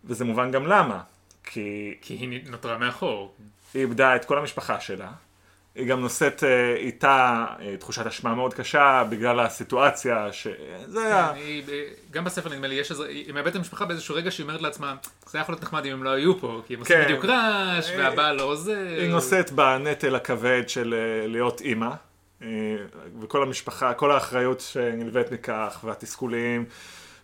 [0.05, 1.01] וזה מובן גם למה.
[1.45, 3.35] כי כי היא נותרה מאחור.
[3.75, 5.11] היא איבדה את כל המשפחה שלה,
[5.75, 11.33] היא גם נושאת אה, איתה אה, תחושת אשמה מאוד קשה בגלל הסיטואציה, שזה היה...
[11.35, 11.63] כן, היא-
[12.11, 14.95] גם בספר נדמה לי, יש איזה, היא מאבדת את המשפחה באיזשהו רגע שהיא אומרת לעצמה,
[15.27, 17.05] זה היה יכול להיות נחמד אם הם לא היו פה, כי הם עושים כן.
[17.05, 18.87] בדיוק רעש, והבעל לא עוזר.
[18.99, 20.95] היא נושאת בנטל הכבד של
[21.29, 21.91] להיות אימא,
[23.23, 26.65] וכל המשפחה, כל האחריות שנלווית מכך, והתסכולים,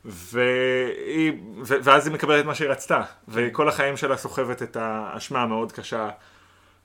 [0.04, 5.72] והיא, ו- ואז היא מקבלת מה שהיא רצתה, וכל החיים שלה סוחבת את האשמה המאוד
[5.72, 6.10] קשה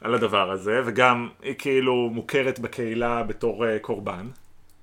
[0.02, 4.28] על הדבר הזה, וגם היא כאילו מוכרת בקהילה בתור אה, קורבן.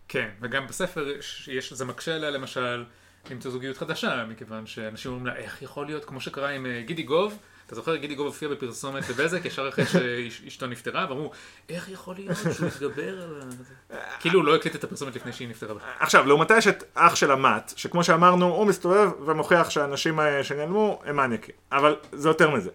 [0.09, 2.84] כן, וגם בספר יש, יש- זה מקשה עליה למשל
[3.30, 7.03] למצוא זוגיות חדשה, מכיוון שאנשים אומרים לה, איך יכול להיות, כמו שקרה עם אה, גידי
[7.03, 7.38] גוב,
[7.71, 9.85] אתה זוכר, גידי גוב הופיע בפרסומת לבזק ישר אחרי
[10.31, 11.31] שאשתו נפטרה, ואמרו,
[11.68, 13.97] איך יכול להיות שהוא יתגבר על זה?
[14.21, 15.81] כאילו הוא לא הקליט את הפרסומת לפני שהיא נפטרה.
[16.01, 21.03] עכשיו, לעומתה יש את אח של המט, שכמו שאמרנו, הוא מסתובב ומוכיח שהאנשים אה, שנעלמו
[21.05, 21.55] הם מניאקים.
[21.73, 22.71] אבל זה יותר מזה.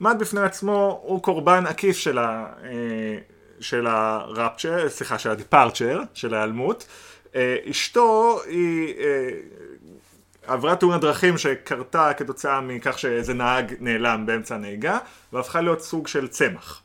[0.00, 3.18] מט בפני עצמו הוא קורבן עקיף של, ה, אה,
[3.60, 6.86] של הרפצ'ר, סליחה, של הדיפרצ'ר, של ההיעלמות.
[7.34, 9.30] אה, אשתו היא אה,
[10.46, 14.98] עברה תאונת דרכים שקרתה כתוצאה מכך שאיזה נהג נעלם באמצע הנהיגה,
[15.32, 16.82] והפכה להיות סוג של צמח.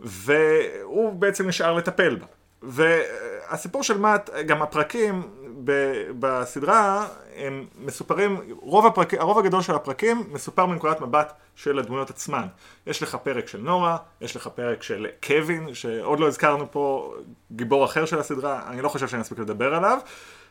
[0.00, 2.26] והוא בעצם נשאר לטפל בה.
[2.62, 5.22] והסיפור של מאט, גם הפרקים
[5.64, 12.10] ב- בסדרה, הם מסופרים, רוב הפרק, הרוב הגדול של הפרקים מסופר מנקודת מבט של הדמויות
[12.10, 12.46] עצמן.
[12.86, 17.14] יש לך פרק של נורה, יש לך פרק של קווין, שעוד לא הזכרנו פה
[17.52, 19.98] גיבור אחר של הסדרה, אני לא חושב שאני אספיק לדבר עליו,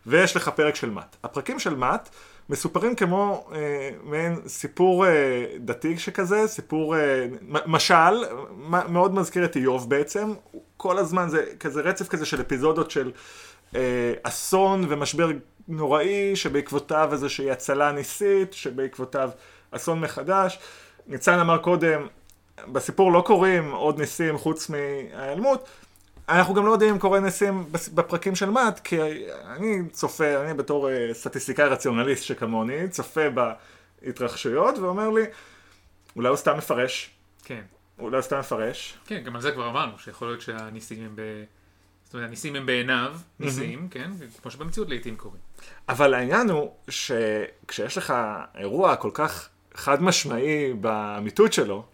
[0.06, 1.16] ויש לך פרק של מאט.
[1.24, 2.10] הפרקים של מאט
[2.50, 5.12] מסופרים כמו אה, מעין סיפור אה,
[5.60, 7.26] דתי שכזה, סיפור, אה,
[7.66, 8.24] משל,
[8.58, 10.34] מ- מאוד מזכיר את איוב בעצם,
[10.78, 13.12] כל הזמן זה כזה רצף כזה של אפיזודות של
[13.76, 15.30] אה, אסון ומשבר
[15.68, 19.30] נוראי, שבעקבותיו איזושהי הצלה ניסית, שבעקבותיו
[19.72, 20.60] אסון מחדש.
[21.08, 22.08] ניצן אמר קודם,
[22.68, 25.68] בסיפור לא קורים עוד ניסים חוץ מההיעלמות,
[26.30, 28.98] אנחנו גם לא יודעים אם קורה ניסים בפרקים של מאט, כי
[29.46, 33.22] אני צופה, אני בתור אה, סטטיסטיקאי רציונליסט שכמוני, צופה
[34.02, 35.24] בהתרחשויות ואומר לי,
[36.16, 37.10] אולי הוא סתם מפרש,
[37.44, 37.62] כן,
[38.00, 38.98] אולי הוא סתם מפרש.
[39.06, 41.22] כן, גם על זה כבר אמרנו, שיכול להיות שהניסים הם ב...
[42.04, 44.12] זאת אומרת, הניסים הם בעיניו, ניסים, כן,
[44.42, 45.42] כמו שבמציאות לעיתים קורים.
[45.90, 48.14] אבל העניין הוא שכשיש לך
[48.56, 51.86] אירוע כל כך חד משמעי באמיתות שלו,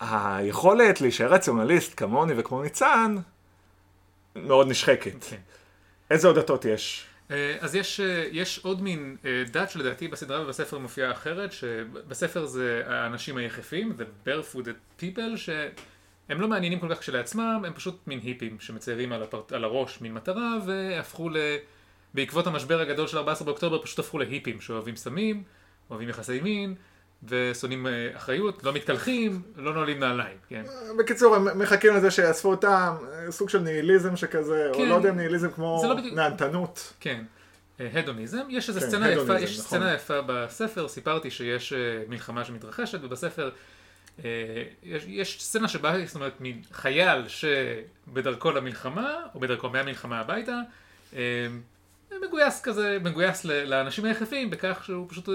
[0.00, 3.16] היכולת להישאר רציונליסט כמוני וכמו ניצן
[4.36, 5.24] מאוד נשחקת.
[5.24, 5.36] כן.
[6.10, 7.06] איזה עוד דתות יש?
[7.30, 12.46] אה, אז יש, אה, יש עוד מין אה, דת שלדעתי בסדרה ובספר מופיעה אחרת, שבספר
[12.46, 18.20] זה האנשים היחפים, The Barefooted People, שהם לא מעניינים כל כך כשלעצמם, הם פשוט מין
[18.22, 19.42] היפים שמציירים על, הפר...
[19.50, 21.36] על הראש מין מטרה, והפכו ל...
[22.14, 25.42] בעקבות המשבר הגדול של 14 באוקטובר, פשוט הפכו להיפים שאוהבים סמים,
[25.90, 26.74] אוהבים יחסי מין,
[27.28, 30.62] ושונאים אה, אחריות, לא מתקלחים, לא נועלים נעליים, כן.
[30.98, 32.94] בקיצור, הם מחכים לזה שיאספו אותם,
[33.30, 34.88] סוג של ניהיליזם שכזה, או כן.
[34.88, 36.92] לא יודע אם ניהיליזם כמו לא בדיוק- נהנתנות.
[37.00, 37.24] כן.
[37.80, 39.64] אה, הדוניזם, יש איזו כן, סצנה יפה, הדוניזם, יש נכון.
[39.64, 43.50] סצנה יפה בספר, סיפרתי שיש אה, מלחמה שמתרחשת, ובספר
[44.24, 44.30] אה,
[44.82, 50.58] יש, יש סצנה שבה, זאת אומרת, מין חייל שבדרכו למלחמה, או בדרכו מהמלחמה הביתה,
[51.16, 51.20] אה,
[52.22, 55.34] מגויס כזה, מגויס לאנשים היחפים בכך שהוא פשוט, אה,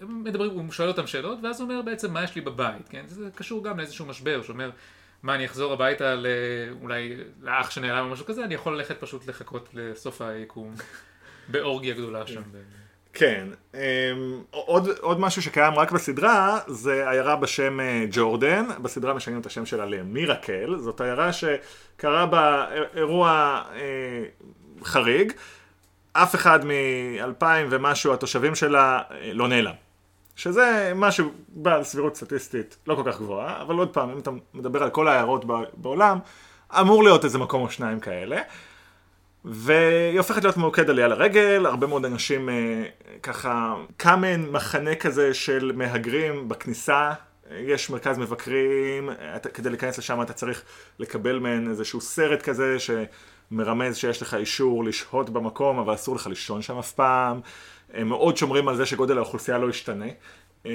[0.00, 3.04] הם מדברים, הוא שואל אותם שאלות, ואז הוא אומר בעצם מה יש לי בבית, כן?
[3.06, 4.70] זה קשור גם לאיזשהו משבר, שאומר,
[5.22, 6.14] מה אני אחזור הביתה.
[6.82, 10.74] אולי לאח שנעלם או משהו כזה, אני יכול ללכת פשוט לחכות לסוף היקום,
[11.52, 12.42] באורגיה גדולה שם.
[12.42, 12.82] ב-
[13.14, 13.80] כן, אמ,
[14.50, 19.66] עוד, עוד משהו שקיים רק בסדרה זה עיירה בשם אה, ג'ורדן, בסדרה משנים את השם
[19.66, 24.24] שלה למירקל, זאת עיירה שקרה בה אירוע אה,
[24.84, 25.32] חריג,
[26.12, 29.74] אף אחד מאלפיים ומשהו התושבים שלה אה, לא נעלם.
[30.36, 34.82] שזה משהו בעל סבירות סטטיסטית לא כל כך גבוהה, אבל עוד פעם, אם אתה מדבר
[34.82, 35.44] על כל העיירות
[35.74, 36.18] בעולם,
[36.80, 38.40] אמור להיות איזה מקום או שניים כאלה.
[39.44, 42.84] והיא הופכת להיות מוקד עלייה לרגל, הרבה מאוד אנשים אה,
[43.22, 47.12] ככה, קם מעין מחנה כזה של מהגרים בכניסה,
[47.50, 49.10] יש מרכז מבקרים,
[49.54, 50.62] כדי להיכנס לשם אתה צריך
[50.98, 52.76] לקבל מעין איזשהו סרט כזה
[53.52, 57.40] שמרמז שיש לך אישור לשהות במקום, אבל אסור לך לישון שם אף פעם.
[57.94, 60.06] הם מאוד שומרים על זה שגודל האוכלוסייה לא ישתנה.
[60.66, 60.72] אה,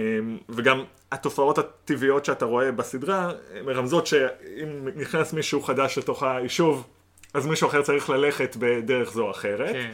[0.49, 3.31] וגם התופעות הטבעיות שאתה רואה בסדרה
[3.65, 6.87] מרמזות שאם נכנס מישהו חדש לתוך היישוב,
[7.33, 9.71] אז מישהו אחר צריך ללכת בדרך זו או אחרת.
[9.73, 9.91] כן.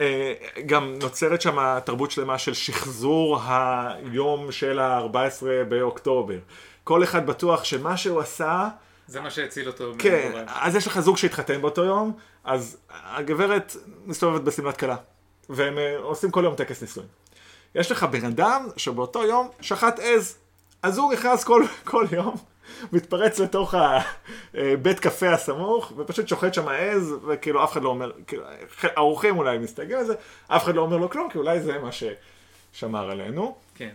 [0.00, 0.32] אה,
[0.66, 6.38] גם נוצרת שם תרבות שלמה של שחזור היום של ה-14 באוקטובר.
[6.84, 8.68] כל אחד בטוח שמה שהוא עשה,
[9.06, 9.92] זה מה שהציל אותו.
[9.98, 10.44] כן, מהגורל.
[10.46, 12.12] אז יש לך זוג שהתחתן באותו יום,
[12.44, 13.76] אז הגברת
[14.06, 14.96] מסתובבת בשמלת כלה,
[15.48, 17.08] והם אה, עושים כל יום טקס נישואין.
[17.74, 20.38] יש לך בן אדם שבאותו יום שחט עז,
[20.82, 22.34] אז הוא נכנס כל, כל יום,
[22.92, 23.74] מתפרץ לתוך
[24.54, 28.44] הבית קפה הסמוך, ופשוט שוחט שם עז, וכאילו אף אחד לא אומר, כאילו,
[28.82, 30.14] האורחים אולי מסתגלים על זה,
[30.48, 33.56] אף אחד לא אומר לו כלום, כי אולי זה מה ששמר עלינו.
[33.74, 33.92] כן.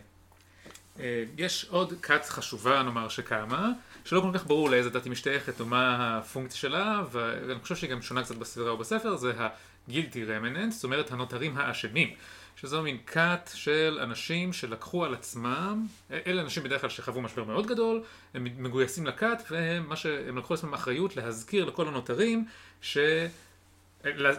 [0.99, 3.69] אה, יש עוד כת חשובה, נאמר, שקמה,
[4.09, 7.89] שלא כל כך ברור לאיזה דת היא משתייכת או מה הפונקציה שלה, ואני חושב שהיא
[7.89, 12.13] גם שונה קצת בסדרה או בספר, זה ה-guilty remnants, זאת אומרת הנותרים האשמים.
[12.55, 15.85] שזו מין כת של אנשים שלקחו על עצמם,
[16.27, 18.01] אלה אנשים בדרך כלל שחוו משבר מאוד גדול,
[18.33, 22.45] הם מגויסים לכת, והם מה שהם לקחו על עצמם אחריות להזכיר לכל הנותרים
[22.81, 22.97] ש...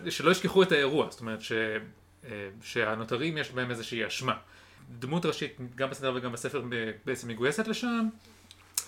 [0.08, 1.52] שלא ישכחו את האירוע, זאת אומרת ש...
[2.62, 4.34] שהנותרים יש בהם איזושהי אשמה.
[4.98, 6.62] דמות ראשית גם בסדר וגם בספר
[7.04, 8.08] בעצם מגויסת לשם,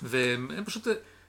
[0.03, 0.87] והם פשוט,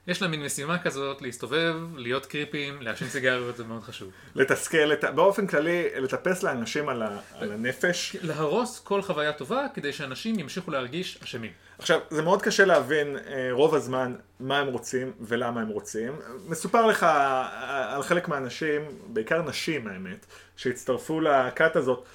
[0.08, 4.12] יש להם מין משימה כזאת להסתובב, להיות קריפים, לעשן סיגריות, זה מאוד חשוב.
[4.36, 8.16] לתסכל, ה- באופן כללי, לטפס לאנשים על, ה, על הנפש.
[8.22, 11.52] להרוס כל חוויה טובה כדי שאנשים ימשיכו להרגיש אשמים.
[11.80, 16.14] עכשיו, זה מאוד קשה להבין אה, רוב הזמן מה הם רוצים ולמה הם רוצים.
[16.48, 20.26] מסופר לך אה, על חלק מהאנשים, בעיקר נשים האמת,
[20.58, 22.06] שהצטרפו לכת הזאת,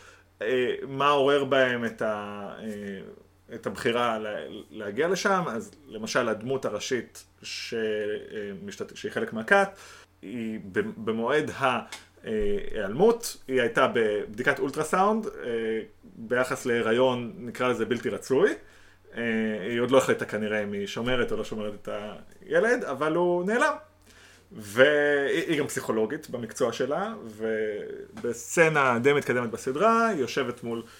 [0.43, 2.67] אה, מה עורר בהם את, ה, אה,
[3.55, 4.31] את הבחירה לה,
[4.71, 5.45] להגיע לשם.
[5.49, 8.97] אז למשל הדמות הראשית שמשתת...
[8.97, 9.69] שהיא חלק מהכת,
[10.23, 10.61] היא
[10.97, 11.51] במועד
[12.25, 15.31] ההיעלמות, היא הייתה בבדיקת אולטרסאונד אה,
[16.05, 18.55] ביחס להיריון, נקרא לזה בלתי רצוי.
[19.17, 19.23] אה,
[19.71, 21.89] היא עוד לא החליטה כנראה אם היא שומרת או לא שומרת את
[22.43, 23.75] הילד, אבל הוא נעלם.
[24.53, 30.93] והיא גם פסיכולוגית במקצוע שלה, ובסצנה די מתקדמת בסדרה, היא יושבת מול אה,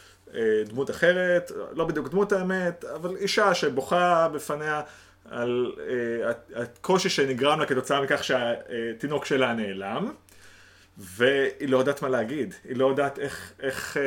[0.67, 4.83] דמות אחרת, לא בדיוק דמות האמת, אבל אישה שבוכה בפניה
[5.31, 10.13] על אה, הקושי שנגרם לה כתוצאה מכך שהתינוק שלה נעלם.
[10.99, 14.03] והיא לא יודעת מה להגיד, היא לא יודעת איך, איך אה,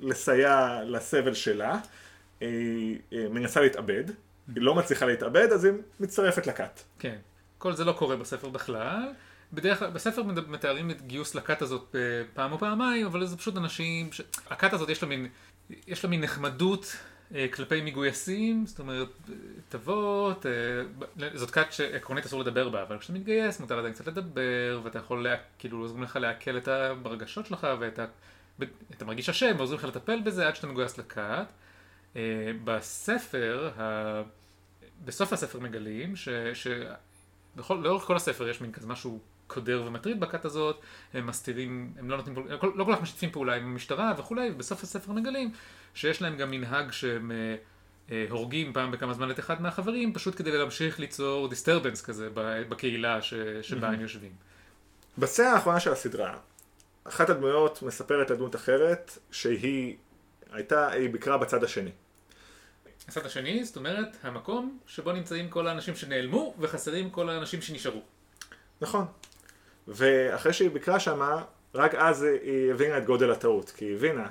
[0.00, 1.78] לסייע לסבל שלה,
[2.40, 4.04] היא אה, מנסה להתאבד,
[4.54, 6.80] היא לא מצליחה להתאבד, אז היא מצטרפת לכת.
[6.98, 7.16] כן.
[7.58, 9.12] כל זה לא קורה בספר בכלל.
[9.52, 12.00] בדרך כלל, בספר מתארים את גיוס לכת הזאת אה,
[12.34, 14.20] פעם או פעמיים, אבל זה פשוט אנשים, ש...
[14.50, 15.28] הכת הזאת יש לה מין,
[15.86, 16.96] יש לה מין נחמדות
[17.34, 19.08] אה, כלפי מגויסים, זאת אומרת,
[19.74, 19.80] אה,
[21.16, 24.98] ב- זאת כת שעקרונית אסור לדבר בה, אבל כשאתה מתגייס מותר עדיין קצת לדבר, ואתה
[24.98, 26.68] יכול, לה, כאילו, עוזרים לך לעכל את
[27.04, 28.06] הרגשות שלך, ואתה
[28.90, 31.46] אתה מרגיש אשם, ועוזרים לך לטפל בזה עד שאתה מגויס לכת.
[32.16, 34.22] אה, בספר, ה...
[35.04, 36.28] בסוף הספר מגלים ש...
[36.54, 36.66] ש...
[37.56, 40.80] בכל, כל הספר יש מין כזה משהו קודר ומטריד בכת הזאת,
[41.14, 45.12] הם מסתירים, הם לא נותנים, לא, כל כך משתפים פעולה עם המשטרה וכולי, ובסוף הספר
[45.12, 45.52] מגלים
[45.94, 47.56] שיש להם גם מנהג שהם אה,
[48.10, 52.28] אה, הורגים פעם בכמה זמן את אחד מהחברים, פשוט כדי להמשיך ליצור דיסטרבנס כזה
[52.68, 54.32] בקהילה ש, שבה הם יושבים.
[55.18, 56.38] בסצנה האחרונה של הסדרה,
[57.04, 59.96] אחת הדמויות מספרת לדמות אחרת, שהיא
[60.52, 61.90] הייתה, היא ביקרה בצד השני.
[63.08, 68.02] הצד השני, זאת אומרת, המקום שבו נמצאים כל האנשים שנעלמו וחסרים כל האנשים שנשארו.
[68.80, 69.06] נכון.
[69.88, 74.26] ואחרי שהיא ביקרה שמה, רק אז היא הבינה את גודל הטעות, כי היא הבינה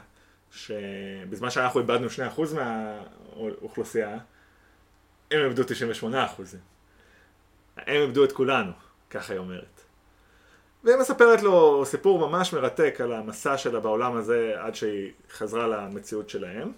[0.52, 4.18] שבזמן שאנחנו איבדנו 2% מהאוכלוסייה,
[5.32, 6.06] הם איבדו 98%.
[7.78, 8.72] הם איבדו את כולנו,
[9.10, 9.82] ככה היא אומרת.
[10.84, 16.30] והיא מספרת לו סיפור ממש מרתק על המסע שלה בעולם הזה עד שהיא חזרה למציאות
[16.30, 16.72] שלהם.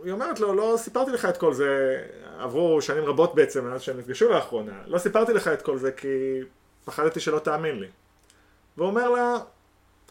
[0.00, 2.02] והיא אומרת לו, לא סיפרתי לך את כל זה,
[2.38, 6.40] עברו שנים רבות בעצם מאז שהם נפגשו לאחרונה, לא סיפרתי לך את כל זה כי
[6.84, 7.88] פחדתי שלא תאמין לי.
[8.76, 9.36] והוא אומר לה,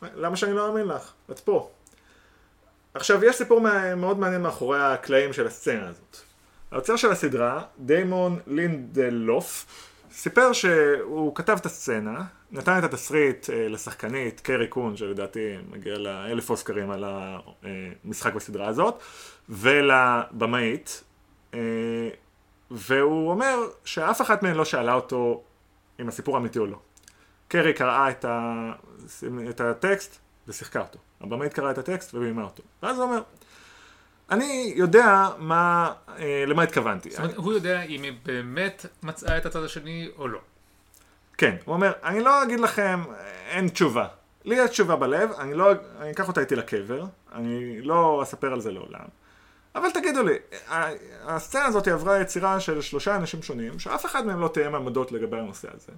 [0.02, 1.12] למה שאני לא אאמין לך?
[1.32, 1.70] את פה.
[2.94, 3.62] עכשיו, יש סיפור
[3.98, 6.18] מאוד מעניין מאחורי הקלעים של הסצנה הזאת.
[6.72, 9.66] היוצר של הסדרה, דיימון לינדלוף,
[10.12, 12.24] סיפר שהוא כתב את הסצנה,
[12.56, 17.04] נתן את התסריט אה, לשחקנית קרי קון, שלדעתי מגיע לאלף אוסקרים על
[18.04, 19.04] המשחק בסדרה הזאת,
[19.50, 21.04] ולבמאית,
[21.54, 21.60] אה,
[22.72, 25.44] והוא אומר שאף אחת מהן לא שאלה אותו
[26.00, 26.78] אם הסיפור אמיתי או לא.
[27.48, 28.72] קרי קראה את, ה...
[29.50, 31.00] את הטקסט ושיחקה אותו.
[31.22, 32.64] הבמאית קראה את הטקסט וביימה אותו.
[32.84, 33.22] ואז הוא אומר,
[34.32, 37.10] אני יודע מה, אה, למה התכוונתי.
[37.10, 40.40] זאת אומרת, הוא יודע אם היא באמת מצאה את הצד השני או לא.
[41.38, 43.04] כן, הוא אומר, אני לא אגיד לכם,
[43.50, 44.08] אין תשובה.
[44.46, 48.62] לי יש תשובה בלב, אני לא, אני אקח אותה איתי לקבר, אני לא אספר על
[48.62, 49.06] זה לעולם.
[49.76, 50.36] אבל תגידו לי,
[51.24, 55.38] הסצנה הזאת עברה יצירה של שלושה אנשים שונים, שאף אחד מהם לא תאם עמדות לגבי
[55.38, 55.92] הנושא הזה.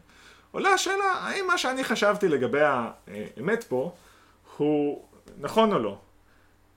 [0.52, 3.96] עולה השאלה, האם מה שאני חשבתי לגבי האמת פה,
[4.58, 5.06] הוא
[5.38, 5.98] נכון או לא?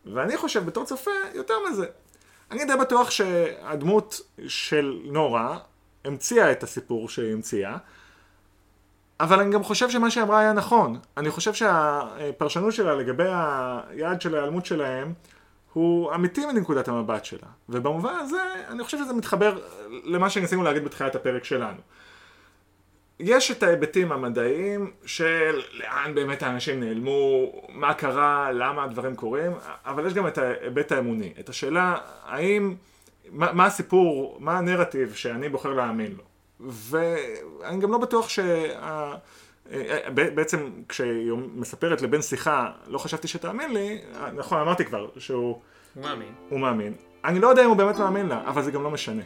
[0.06, 1.86] ואני חושב בתור צופה יותר מזה.
[2.50, 5.58] אני די בטוח שהדמות של נורה
[6.04, 7.76] המציאה את הסיפור שהיא המציאה,
[9.20, 10.98] אבל אני גם חושב שמה שהיא אמרה היה נכון.
[11.16, 15.12] אני חושב שהפרשנות שלה לגבי היעד של ההיעלמות שלהם
[15.72, 17.48] הוא אמיתי מנקודת המבט שלה.
[17.68, 19.58] ובמובן הזה, אני חושב שזה מתחבר
[20.04, 21.78] למה שניסינו להגיד בתחילת הפרק שלנו.
[23.20, 29.52] יש את ההיבטים המדעיים של לאן באמת האנשים נעלמו, מה קרה, למה הדברים קורים,
[29.84, 31.96] אבל יש גם את ההיבט האמוני, את השאלה
[32.26, 32.74] האם,
[33.30, 36.29] מה, מה הסיפור, מה הנרטיב שאני בוחר להאמין לו.
[36.68, 39.14] ואני גם לא בטוח שה...
[40.14, 44.00] בעצם כשהיא מספרת לבן שיחה, לא חשבתי שתאמין לי,
[44.34, 45.60] נכון, אמרתי כבר שהוא...
[45.94, 46.34] הוא מאמין.
[46.48, 46.94] הוא מאמין.
[47.24, 49.22] אני לא יודע אם הוא באמת מאמין לה, אבל זה גם לא משנה.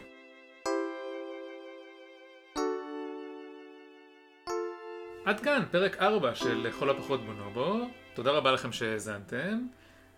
[5.25, 7.87] עד כאן פרק 4 של לכל הפחות בונובו.
[8.13, 9.59] תודה רבה לכם שהאזנתם.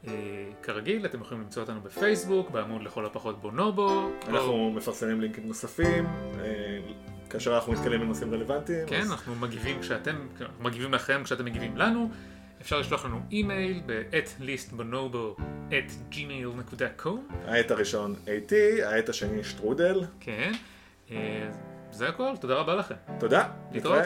[0.07, 0.13] אה,
[0.63, 4.09] כרגיל, אתם יכולים למצוא אותנו בפייסבוק, בעמוד לכל הפחות בונובו.
[4.27, 4.71] אנחנו או...
[4.71, 6.79] מפרסמים לינקים נוספים, אה,
[7.29, 8.87] כאשר אנחנו מתקלים בנושאים רלוונטיים.
[8.87, 9.11] כן, אז...
[9.11, 10.27] אנחנו מגיבים כשאתם,
[10.59, 12.09] מגיבים לכם כשאתם מגיבים לנו.
[12.61, 17.09] אפשר לשלוח לנו אימייל ב-at listbonobo@gmail.com.
[17.45, 20.03] העט הראשון AT, העט השני שטרודל.
[20.19, 20.51] כן.
[21.11, 21.49] אה,
[21.91, 22.95] זה הכל, תודה רבה לכם.
[23.19, 23.47] תודה.
[23.71, 24.03] להתראות.